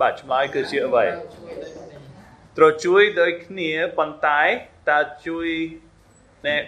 [0.00, 1.79] បាទចម្លើយគឺជាអ្វីជួយដូចនេះ
[2.56, 4.42] ត្រូវជួយដូចគ្នាប៉ុន្តែ
[4.90, 5.48] តើជួយ
[6.46, 6.62] អ្នក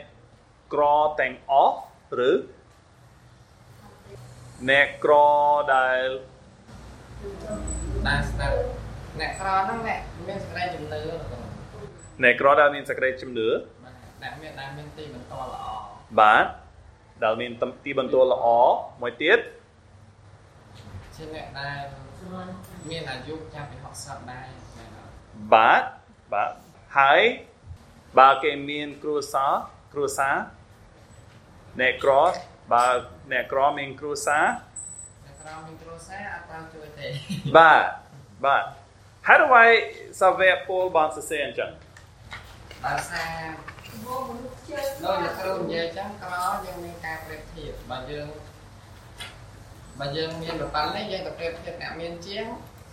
[0.73, 0.83] ក្រ
[1.21, 1.77] ទាំងអស់
[2.29, 2.33] ឬ
[4.71, 5.15] អ្នកក្រ
[5.75, 6.07] ដែល
[8.09, 8.57] ដែលស្ទើរ
[9.21, 11.39] អ្នកក្រហ្នឹងអ្នកមានសេចក្តីជំនឿឬក៏
[12.23, 13.49] អ្នកក្រដែលមានសក្តិជំនឿ
[13.85, 15.67] បាទអ្នកមានដែលមានទីបន្ទាល់ល្អ
[16.21, 16.47] បាទ
[17.25, 17.53] ដែលមាន
[17.85, 18.47] ទីបន្ទួលល្អ
[19.03, 19.39] មួយទៀត
[21.17, 21.79] ជាអ្នកដែល
[22.91, 24.62] មានអាយុចាប់ពី60ដែរមែនអត់
[25.53, 25.83] បាទ
[26.33, 26.51] បាទ
[26.99, 27.21] ហើយ
[28.19, 29.53] បើគេមានគ្រួសារ
[29.93, 30.37] គ្រួសារ
[31.81, 32.13] អ្នកក្រ
[32.73, 32.85] បើ
[33.33, 34.47] អ្នកក្រមានគ្រួសារ
[35.25, 37.09] អ្នកក្រមានគ្រួសារអត់ត្រូវជួយទេ
[37.57, 37.85] បាទ
[38.45, 38.65] បាទ
[39.27, 39.65] ហើយអ្វី
[40.21, 41.71] សាវកពលបានសរសេរអញ្ចឹង
[42.85, 43.31] ដោយសារ
[44.07, 46.35] មកមនុស្សជើងដោយអ្នកគ្រូនិយាយអញ្ចឹងក្រ
[46.67, 48.27] យើងមានការប្រៀបធៀបបើយើង
[49.99, 52.45] បើយើងមានប្រព័ន្ធនេះយើងទៅប្រៀបធៀបអ្នកមានជាង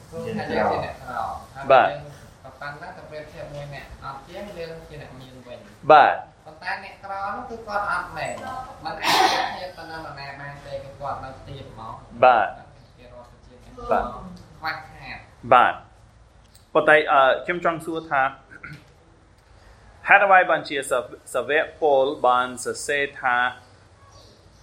[0.09, 1.11] ព្រោះថាយើងជាអ្នកក្រ
[1.55, 2.18] ហើយបើយើង
[2.61, 5.59] ប្រព័ន្ធហ្នឹងទៅប្រៀបធៀបមួយអ្នកអត់ជាងយើងជាអ្នកមានវិញ
[5.91, 8.33] បាទប៉ុន្តែអ្នកក្រនោះគឺគាត់អត់មែន
[8.85, 11.93] มันអាចប្រៀបធៀបទៅនឹងនរណាបានទេគឺគាត់នៅទៀតមក
[12.23, 12.47] បាទ
[12.97, 15.17] គេរត់ទៅជាបាទខ្វះខាត
[15.53, 15.73] បាទ
[16.73, 18.21] ប៉ុន្តែអឺខ្ញុំចង់សួរថា
[20.07, 20.99] ហេតុអ្វីបានជាសា
[21.33, 23.37] សាវកពលបានសរសេរថា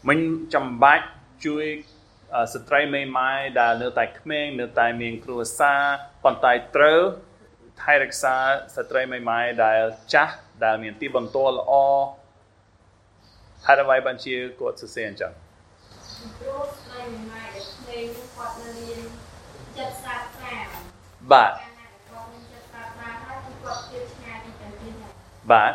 [0.09, 0.19] មិន
[0.55, 1.07] ចាំបាច់
[1.47, 1.67] ជួយ
[2.35, 5.83] អឺស្ត្រីមេម៉ាយដែលនៅតែក្មេងនៅតែមានគ្រួសារ
[6.25, 7.01] ប៉ុន្តែត្រូវ
[7.83, 8.35] ថែរក្សា
[8.75, 9.81] ស្ត្រីមេម៉ាយដែល
[10.15, 10.35] ចាស់
[10.65, 11.73] ដែលមានទីបន្ទាល់ល្អ
[13.67, 15.33] ហេតុអ្វីបានជាគាត់សរសេរអញ្ចឹង
[16.39, 19.01] ព្រោះស្រីមួយម៉ែដែលក្មេងនោះគាត់នៅមាន
[19.79, 20.57] ចិត្តសាស្ត្រា
[21.33, 25.11] បាទកាលណាគាត់មានចិត្តសាស្ត្រាហើយគឺគាត់ជឿឆ្ងាយពីតែទីហ្នឹង
[25.53, 25.73] បាទ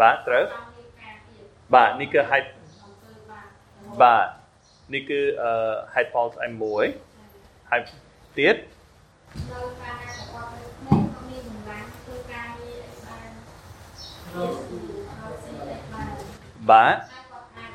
[0.00, 2.48] បាទត្រូវចង់មានការទៀតបាទនេះគឺហេតុ
[2.82, 4.26] អំពើបាបបាទ
[4.94, 5.52] នេះគឺអឺ
[5.94, 6.36] ហេតុផលទី
[7.02, 7.82] 1ហើយ
[8.38, 9.93] ទៀតនៅកាល
[14.34, 14.48] បាន
[16.70, 17.72] បាទហើយគាត់អាច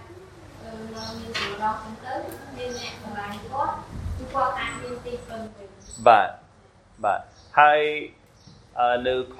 [0.63, 2.13] អឺនៅមានសម្រស់ហ្នឹងទៅ
[2.55, 3.73] មានអ្នកកម្លាំងគាត់
[4.17, 5.67] គឺគាត់អាចមានទីពឹងវិញ
[6.07, 6.29] បាទ
[7.03, 7.19] បាទ
[7.59, 7.81] ហើយ
[8.79, 9.39] អឺនៅខ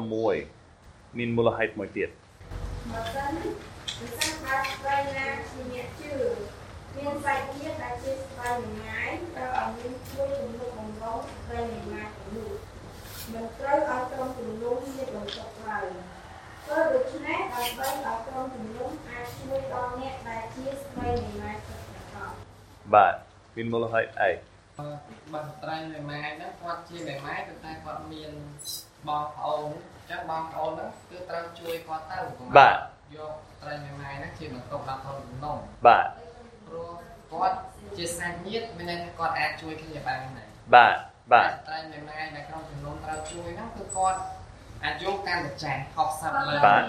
[0.00, 2.08] 16មានមូលហេតុមួយទៀត
[2.92, 3.32] បើសិន
[3.98, 6.14] បើសិនបើស្រីណាជាអ្នកជឿ
[6.96, 12.50] មានសាច់ញាតិដែលជាស្រីមួយងាយត្រូវឲ្យមានជួយជំនួសបំរុងស្រីមួយងាយទៅនោះ
[13.32, 15.59] មិនត្រូវឲ្យក្រុមជំនុំមានបន្ទុកឡើយ
[16.70, 22.34] ធ្វើដូច្នេះដើម្បីឲ្យក្រុមជំនុំអាចជួយដល់អ្នកដែលជាស្រីមួយងាយពិតប្រាកដ
[22.94, 23.14] បាទ
[23.56, 24.30] មានមូលហេតុអី
[25.32, 28.30] បើស្ត្រីមេម៉ាយហ្នឹងគាត់ជាមេម៉ាយប៉ុន្តែគាត់មាន
[29.08, 32.76] បងប្អូនអញ្ចឹងបងប្អូនហ្នឹងគឺត្រូវជួយគាត់ទៅកុំឲ្យបាទ
[33.16, 35.56] យកស្ត្រីមេម៉ាយហ្នឹងជាបន្ទុកដល់ខ្លួនជំនុំ
[35.86, 36.06] បាទ
[36.66, 36.90] ព្រោះ
[37.32, 37.56] គាត់
[37.96, 40.96] ជាសាច់ញាតិមានន័យថាគាត់អាចជួយគ្នាបានដែរបាទ
[41.32, 44.20] បាទស្ត្រីមេម៉ាយដែលក្នុងជំនុំត្រូវជួយហ្នឹងគឺគាត់
[44.84, 45.80] អាយុកាន់តែចាស់
[46.14, 46.82] 60លើបាទ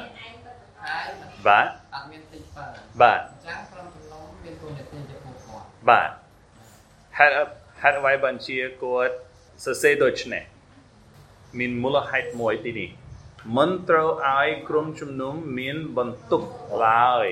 [0.84, 1.06] ហើយ
[1.47, 2.69] បាទអត់មានទីពឹង
[3.01, 6.10] បាទអញ្ចឹងក្រុមជំនុំមានទូនាទីជាពួកគាត់បាទ
[7.17, 7.34] ហេតុ
[7.82, 9.13] ហេតុអ្វីបានជាគាត់
[9.63, 10.43] សរសេរដូចនេះ
[11.60, 12.89] មានមូលហេតុមួយទីនេះ
[13.58, 16.43] មិនត្រូវឲ្យក្រុមជំនុំមានបន្ទុក
[16.86, 17.27] ឡើយ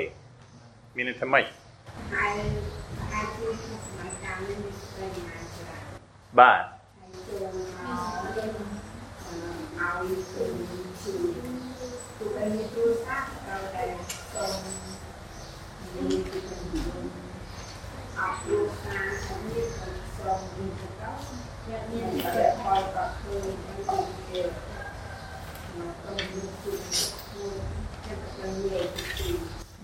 [0.95, 1.45] មានន័យថាម៉េច
[2.13, 2.33] ហើយ
[3.13, 5.83] អាចជួយក្នុងសម័យកាលនេះមានស្រីមួយងាយច្រើន
[6.39, 6.63] បាទ
[9.79, 11.33] ហើយចូលមកយើងឲ្យគឺជួយ
[12.17, 13.83] ទូទៅមានគ្រួសារត្រូវតែ
[14.33, 14.53] សូម
[15.93, 16.63] មានទីពឹង
[18.17, 19.67] អបគ្រួសារហើយមាន
[20.17, 20.87] សូមមានទៅ
[21.67, 24.41] អ្នកមានចិត្តឲ្យក៏គឺមានទី
[25.77, 26.73] មកទៅមានទី
[27.33, 27.55] ជួយ
[28.05, 28.85] ចិត្តទៅនិយាយ
[29.17, 29.29] ទី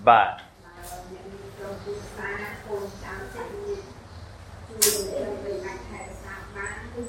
[0.07, 3.77] បាទ អ្នកមានក្រុមគ្រួសារកូនចៅសិទ្ធិ
[4.67, 7.01] ជួយដើម្បីអាចថែរក្សាបានគឺ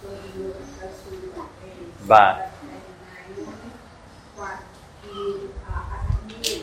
[0.00, 1.70] គឺយកទៅជួយដល់គេ
[2.12, 2.34] បាទ
[4.36, 4.60] គាត់
[5.04, 6.58] មានអត្ថន័យ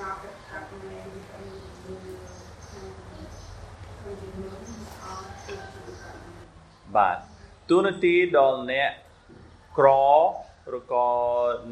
[0.00, 0.18] ឡប់
[0.50, 1.20] អត្ថន័យពី
[1.82, 1.92] ពី
[4.02, 4.58] ពីនោះ
[5.04, 6.18] អត់ទៅជួយគាត់
[6.96, 7.16] បាទ
[7.70, 8.90] ទូនាទីដល់អ្នក
[9.78, 9.88] ក្រ
[10.76, 11.08] ឬក៏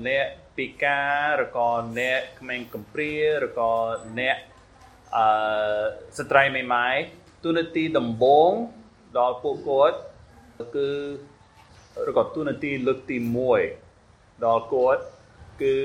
[0.06, 0.26] អ្នក
[0.56, 1.68] ពិការឬក៏
[1.98, 3.14] អ្នកក្មេងកំព្រា
[3.46, 3.72] ឬក៏
[4.18, 4.36] អ្នក
[5.16, 5.26] អឺ
[6.18, 6.96] ស្ត្រីមេម៉ាយ
[7.44, 8.52] ទូនាទីដំបូង
[9.18, 9.98] ដល់ពួកគាត់
[10.76, 10.88] គឺ
[12.06, 13.16] ឬក៏ទូនាទីលើកទី
[13.80, 15.02] 1ដល់គាត់
[15.62, 15.76] គឺ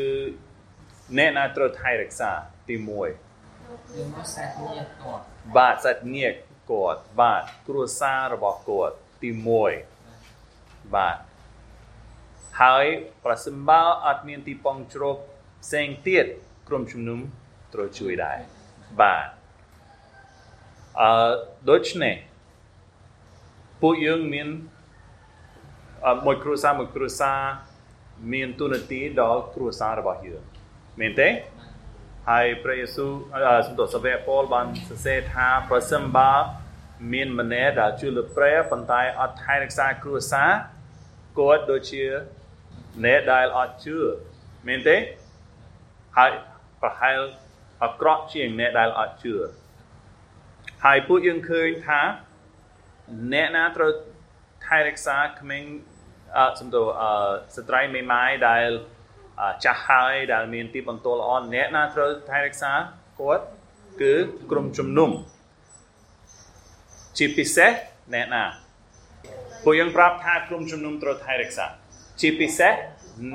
[1.17, 2.31] អ្នកណាត្រូវថែរក្សា
[2.69, 2.87] ទី1
[3.95, 5.23] យើងមកសាច់ញាតិគាត់
[5.57, 6.37] បាទសាច់ញាតិ
[6.71, 9.29] គាត់បាទគ្រួសាររបស់គាត់ទី
[10.11, 11.17] 1បាទ
[12.61, 12.85] ហើយ
[13.25, 15.17] ប្រសិនបើអត់មានទីប៉ងជ្រក
[15.63, 16.25] ផ្សេងទៀត
[16.67, 17.19] ក្រុមជំនុំ
[17.73, 18.39] ត្រូវជួយដែរ
[19.01, 19.25] បាទ
[20.99, 21.31] អឺ
[21.69, 22.15] ដូច្នេះ
[23.81, 24.72] ពួកយើងមានអឺ
[26.25, 27.39] មួយគ្រួសារមួយគ្រួសារ
[28.33, 30.41] មានទូនាទីដល់គ្រួសាររបស់យើង
[30.99, 31.29] មែនទេ
[32.29, 36.31] ហើយព្រះយេស៊ូវអឺសំទោសសាវកប៉ូលបានសរសេរថាប្រសិនបើ
[37.13, 40.51] មានម្នាក់ដែលជឿលើព្រះប៉ុន្តែអត់ថែរក្សាគ្រួសារ
[41.39, 42.03] គាត់ដូចជា
[43.05, 43.97] អ្នកដែលអត់ជឿ
[44.67, 44.97] មែនទេ
[46.17, 46.31] ហើយ
[46.81, 47.19] ប្រហែល
[47.83, 49.35] អាក្រក់ជាងអ្នកដែលអត់ជឿ
[50.85, 52.01] ហើយពួកយើងឃើញថា
[53.33, 53.91] អ្នកណាត្រូវ
[54.65, 55.92] ថែរក្សាក្មេងអឺ
[56.59, 57.11] សំទោសអឺ
[57.55, 58.67] ស្ត្រីមេម៉ាយដែល
[59.41, 62.71] អឺចាស់ហើយដែលមានទីបន្ទោល្អអ្នកណាត្រូវថែរក្សា
[63.21, 63.43] គាត់
[64.01, 64.13] គឺ
[64.51, 65.11] ក្រុមជំនុំ
[67.17, 67.71] ជាពិសេស
[68.13, 68.43] អ្នកណា
[69.63, 71.65] ពួកយើងប្រាប់ថាក្រុមជំនុំត្រូវថែរក្សា
[72.21, 72.73] ជាពិសេស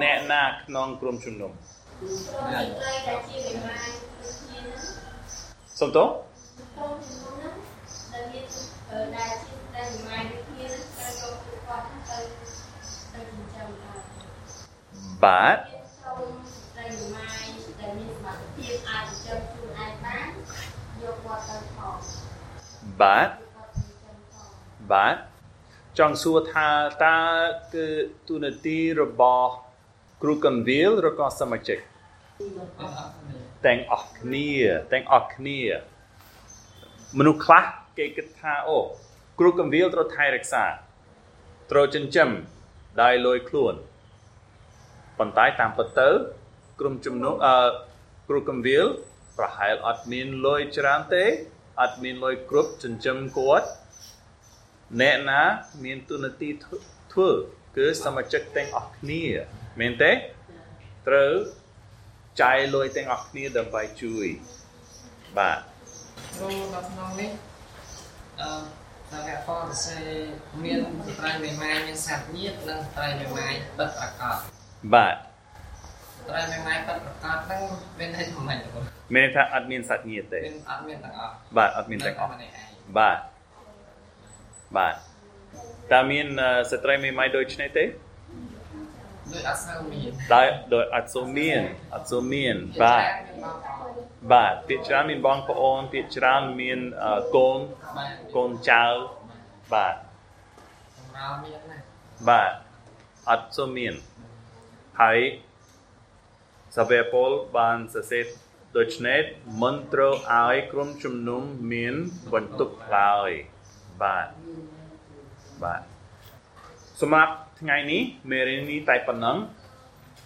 [0.02, 2.62] អ្នកណាក្នុងក្រុមជំនុំក្រុមស្ត្រី
[3.08, 3.88] ដែលជាវិមាន
[4.20, 4.82] ដូចគ្នាហ្នឹង
[5.80, 7.54] សំទោសក្រុមជំនុំហ្នឹង
[8.12, 8.44] ដែលមាន
[8.90, 12.57] អឺដែលជាតែវិមានដូចគ្នាហ្នឹងត្រូវយកពួកគាត់ហ្នឹងទៅទៅចិញ្ចឹមដែរបាទមានក្រុមស្ត្រីវិមានដែលមានសមត្ថភាពអាចចិញ្ចឹមខ្លួនឯងបានយកគាត់ទៅផង
[15.24, 15.56] បាទ
[21.02, 24.48] យកគាត់ទៅចិញ្ចឹមផង
[24.92, 25.16] បាទ
[25.98, 26.68] ចង់សួរថា
[27.04, 27.18] តើ
[27.74, 27.86] គឺ
[28.28, 29.52] ទូនាទីរបស់
[30.22, 31.78] គ្រូកន្វិលឬក៏សមាជិក
[33.66, 34.48] ទាំងអស់គ្នា
[34.92, 37.64] ទាំងអស់គ្នាទាំងអស់គ្នាមនុស្សខ្លះ
[37.98, 38.78] គេគិតថាអូ
[39.38, 40.64] គ្រូកន្វិលត្រូវថែរក្សា
[41.70, 42.28] ត្រូវចិញ្ចឹម
[43.00, 43.74] ដោយលុយខ្លួន
[45.18, 46.08] ប៉ុន្តែតាមពិតទៅ
[46.80, 47.56] ក្រុមជំនុំអឺ
[48.28, 48.86] គ្រូកន្វិល
[49.38, 51.24] ប្រហែលអត់មានលុយច្រើនទេ
[51.80, 53.68] អត់មានលុយគ្រប់ចិញ្ចឹមគាត់
[55.00, 55.42] អ្នកណា
[55.84, 56.76] មានទូនាទីធ្វើ
[57.12, 57.28] ធ្វើ
[57.76, 59.22] គឺសមាជិកទាំងអស់គ្នា
[59.80, 60.12] មែនទេ
[61.08, 61.32] ត្រូវ
[62.42, 64.26] ចាយលុយទាំងអស់គ្នាដើម្បីជួយ
[65.38, 65.58] បាទ
[66.36, 67.30] គ្រូនៅក្នុងនេះ
[68.40, 68.50] អឺ
[69.12, 70.08] តែអ្នកផងសរសេរ
[70.64, 74.36] មានស្ត្រីមេម៉ាយមានសាច់ញាតិនិងស្ត្រីមេម៉ាយពិតប្រាកដ
[74.94, 77.62] បាទស្ត្រីមេម៉ាយពិតប្រាកដហ្នឹង
[77.98, 78.84] មានន័យថាម៉េចបង
[79.14, 83.18] មានន័យថាអត់មានសាច់ញាតិទេមានអត់មានទាំងអស់បាទអត់មានទាំងអស់ម្នាក់ឯងបាទ
[84.76, 84.94] បាទ
[85.92, 87.84] តើមានអឺស្ត្រីមេម៉ាយដូចនេះទេ
[89.32, 91.60] ដូចអត់សូវមានដោយដោយអត់សូវមាន
[91.94, 93.02] អត់សូវមានបាទ
[94.32, 97.58] បាទពាក្យច្រើនមានបងប្អូនពាក្យច្រើនមានអឺកូន
[97.96, 98.84] បាទកូនចៅ
[99.72, 99.94] បាទ
[100.96, 101.78] សម្រាប់មានណា
[102.28, 102.52] បាទ
[103.30, 103.94] អត់សូវមាន
[105.00, 105.18] ហើយ
[106.76, 108.24] សាវេប៉ូលបានសរសេរ
[108.76, 109.20] ដូច្នេះ
[109.62, 111.42] មិនត្រូវឲ្យក្រុមជំនុំ
[111.72, 111.94] មាន
[112.32, 113.30] បន្ទុកឡើយ
[114.02, 114.28] បាទ
[115.62, 115.82] បាទ
[117.00, 119.36] សម្រាប់ថ្ងៃនេះមេរៀននេះតែប៉ុណ្ណឹង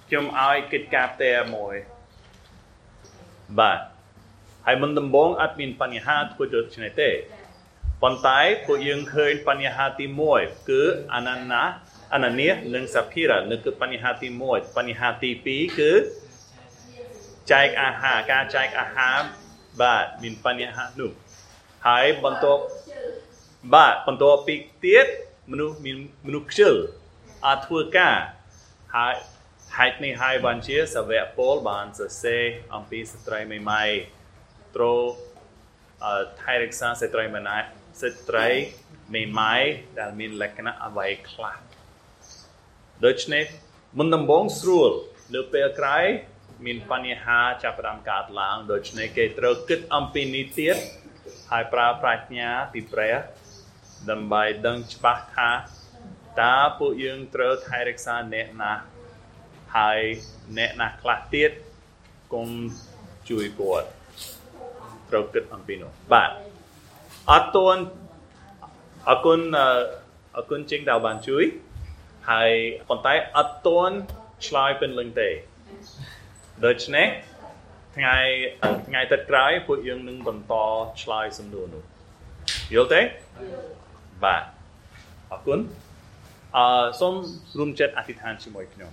[0.09, 1.74] ខ្ញុំឲ្យកិច្ចការតែមួយ
[3.61, 3.78] បាទ
[4.66, 7.11] ហើយមុនដំបូងអត់មានបញ្ហាធ្វើដូចនេះទេ
[8.03, 10.82] ប៉ុន្តែពួកយើងឃើញបញ្ហាទី1គឺ
[11.14, 11.62] អនណា
[12.14, 15.92] អននីនិងសាភីរ៉ានឹងគឺបញ្ហាទី1បញ្ហាទី2គឺ
[17.53, 19.18] ចែកអាហារការចែកអាហារ
[19.80, 21.11] បាទមានបញ្ហានោះ
[21.86, 22.62] ហើយបន្ទាប់
[23.74, 25.07] បាទបន្ទាប់ពីទៀត
[25.50, 25.96] មនុស្សមាន
[26.26, 26.74] មនុស្សខ្ជិល
[27.46, 28.16] អត់ធ្វើការ
[28.94, 29.14] ហើយ
[29.78, 32.42] ហេតុនេះហើយបានជាសាវកពលបានសរសេរ
[32.74, 33.88] អំពីស្ត្រីមេម៉ាយ
[34.76, 35.00] ត្រូវ
[36.04, 37.66] អឺថែរក្សាស្ត្រីម្នាក់
[38.02, 38.48] ស្ត្រី
[39.14, 39.62] មេម៉ាយ
[39.98, 41.56] ដែលមានលក្ខណៈអ្វីខ្លះ
[43.04, 43.44] ដូច្នេះ
[43.98, 44.90] មុនដំបូងស្រួល
[45.34, 46.04] លើពេលក្រោយ
[46.66, 50.76] មានបញ្ហាចាប់ផ្ដើមកើតឡើងដូច្នេះគេត្រូវគិតអំពីនេះទៀត
[51.50, 53.14] ហើយប្រើប្រាជ្ញាពីព្រះ
[54.10, 55.50] ដើម្បីដឹងច្បាស់ថា
[56.42, 58.72] តើពួកយើងត្រូវថែរក្សាអ្នកណា
[59.76, 60.00] ហើយ
[60.58, 61.50] អ្នកណាខ្លះទៀត
[62.32, 62.48] កុំ
[63.30, 63.88] ជួយគាត់
[65.10, 66.30] ត្រូវគិតអំពីនោះបាទ
[67.30, 67.82] អត់ទាន់
[69.08, 69.66] អរគុណអឺ
[70.36, 71.44] អរគុណជាងដែលបានជួយ
[72.30, 72.50] ហើយ
[72.88, 73.96] ប៉ុន្តែអត់ទាន់
[74.46, 75.28] ឆ្លើយពេញលេញទេ
[76.64, 77.06] ដូច្នេះ
[77.96, 78.16] ថ្ងៃ
[78.88, 80.54] ថ្ងៃទឹកក្រោយពួកយើងនឹងបន្ត
[81.02, 81.82] ឆ្លើយសំណួរនោះ
[82.74, 83.00] យល់ទេ
[84.24, 84.42] បាទ
[85.30, 85.58] អរគុណ
[86.56, 87.14] អឺសូម
[87.58, 88.92] រួមចិត្តអធិដ្ឋានជាមួយខ្ញុំ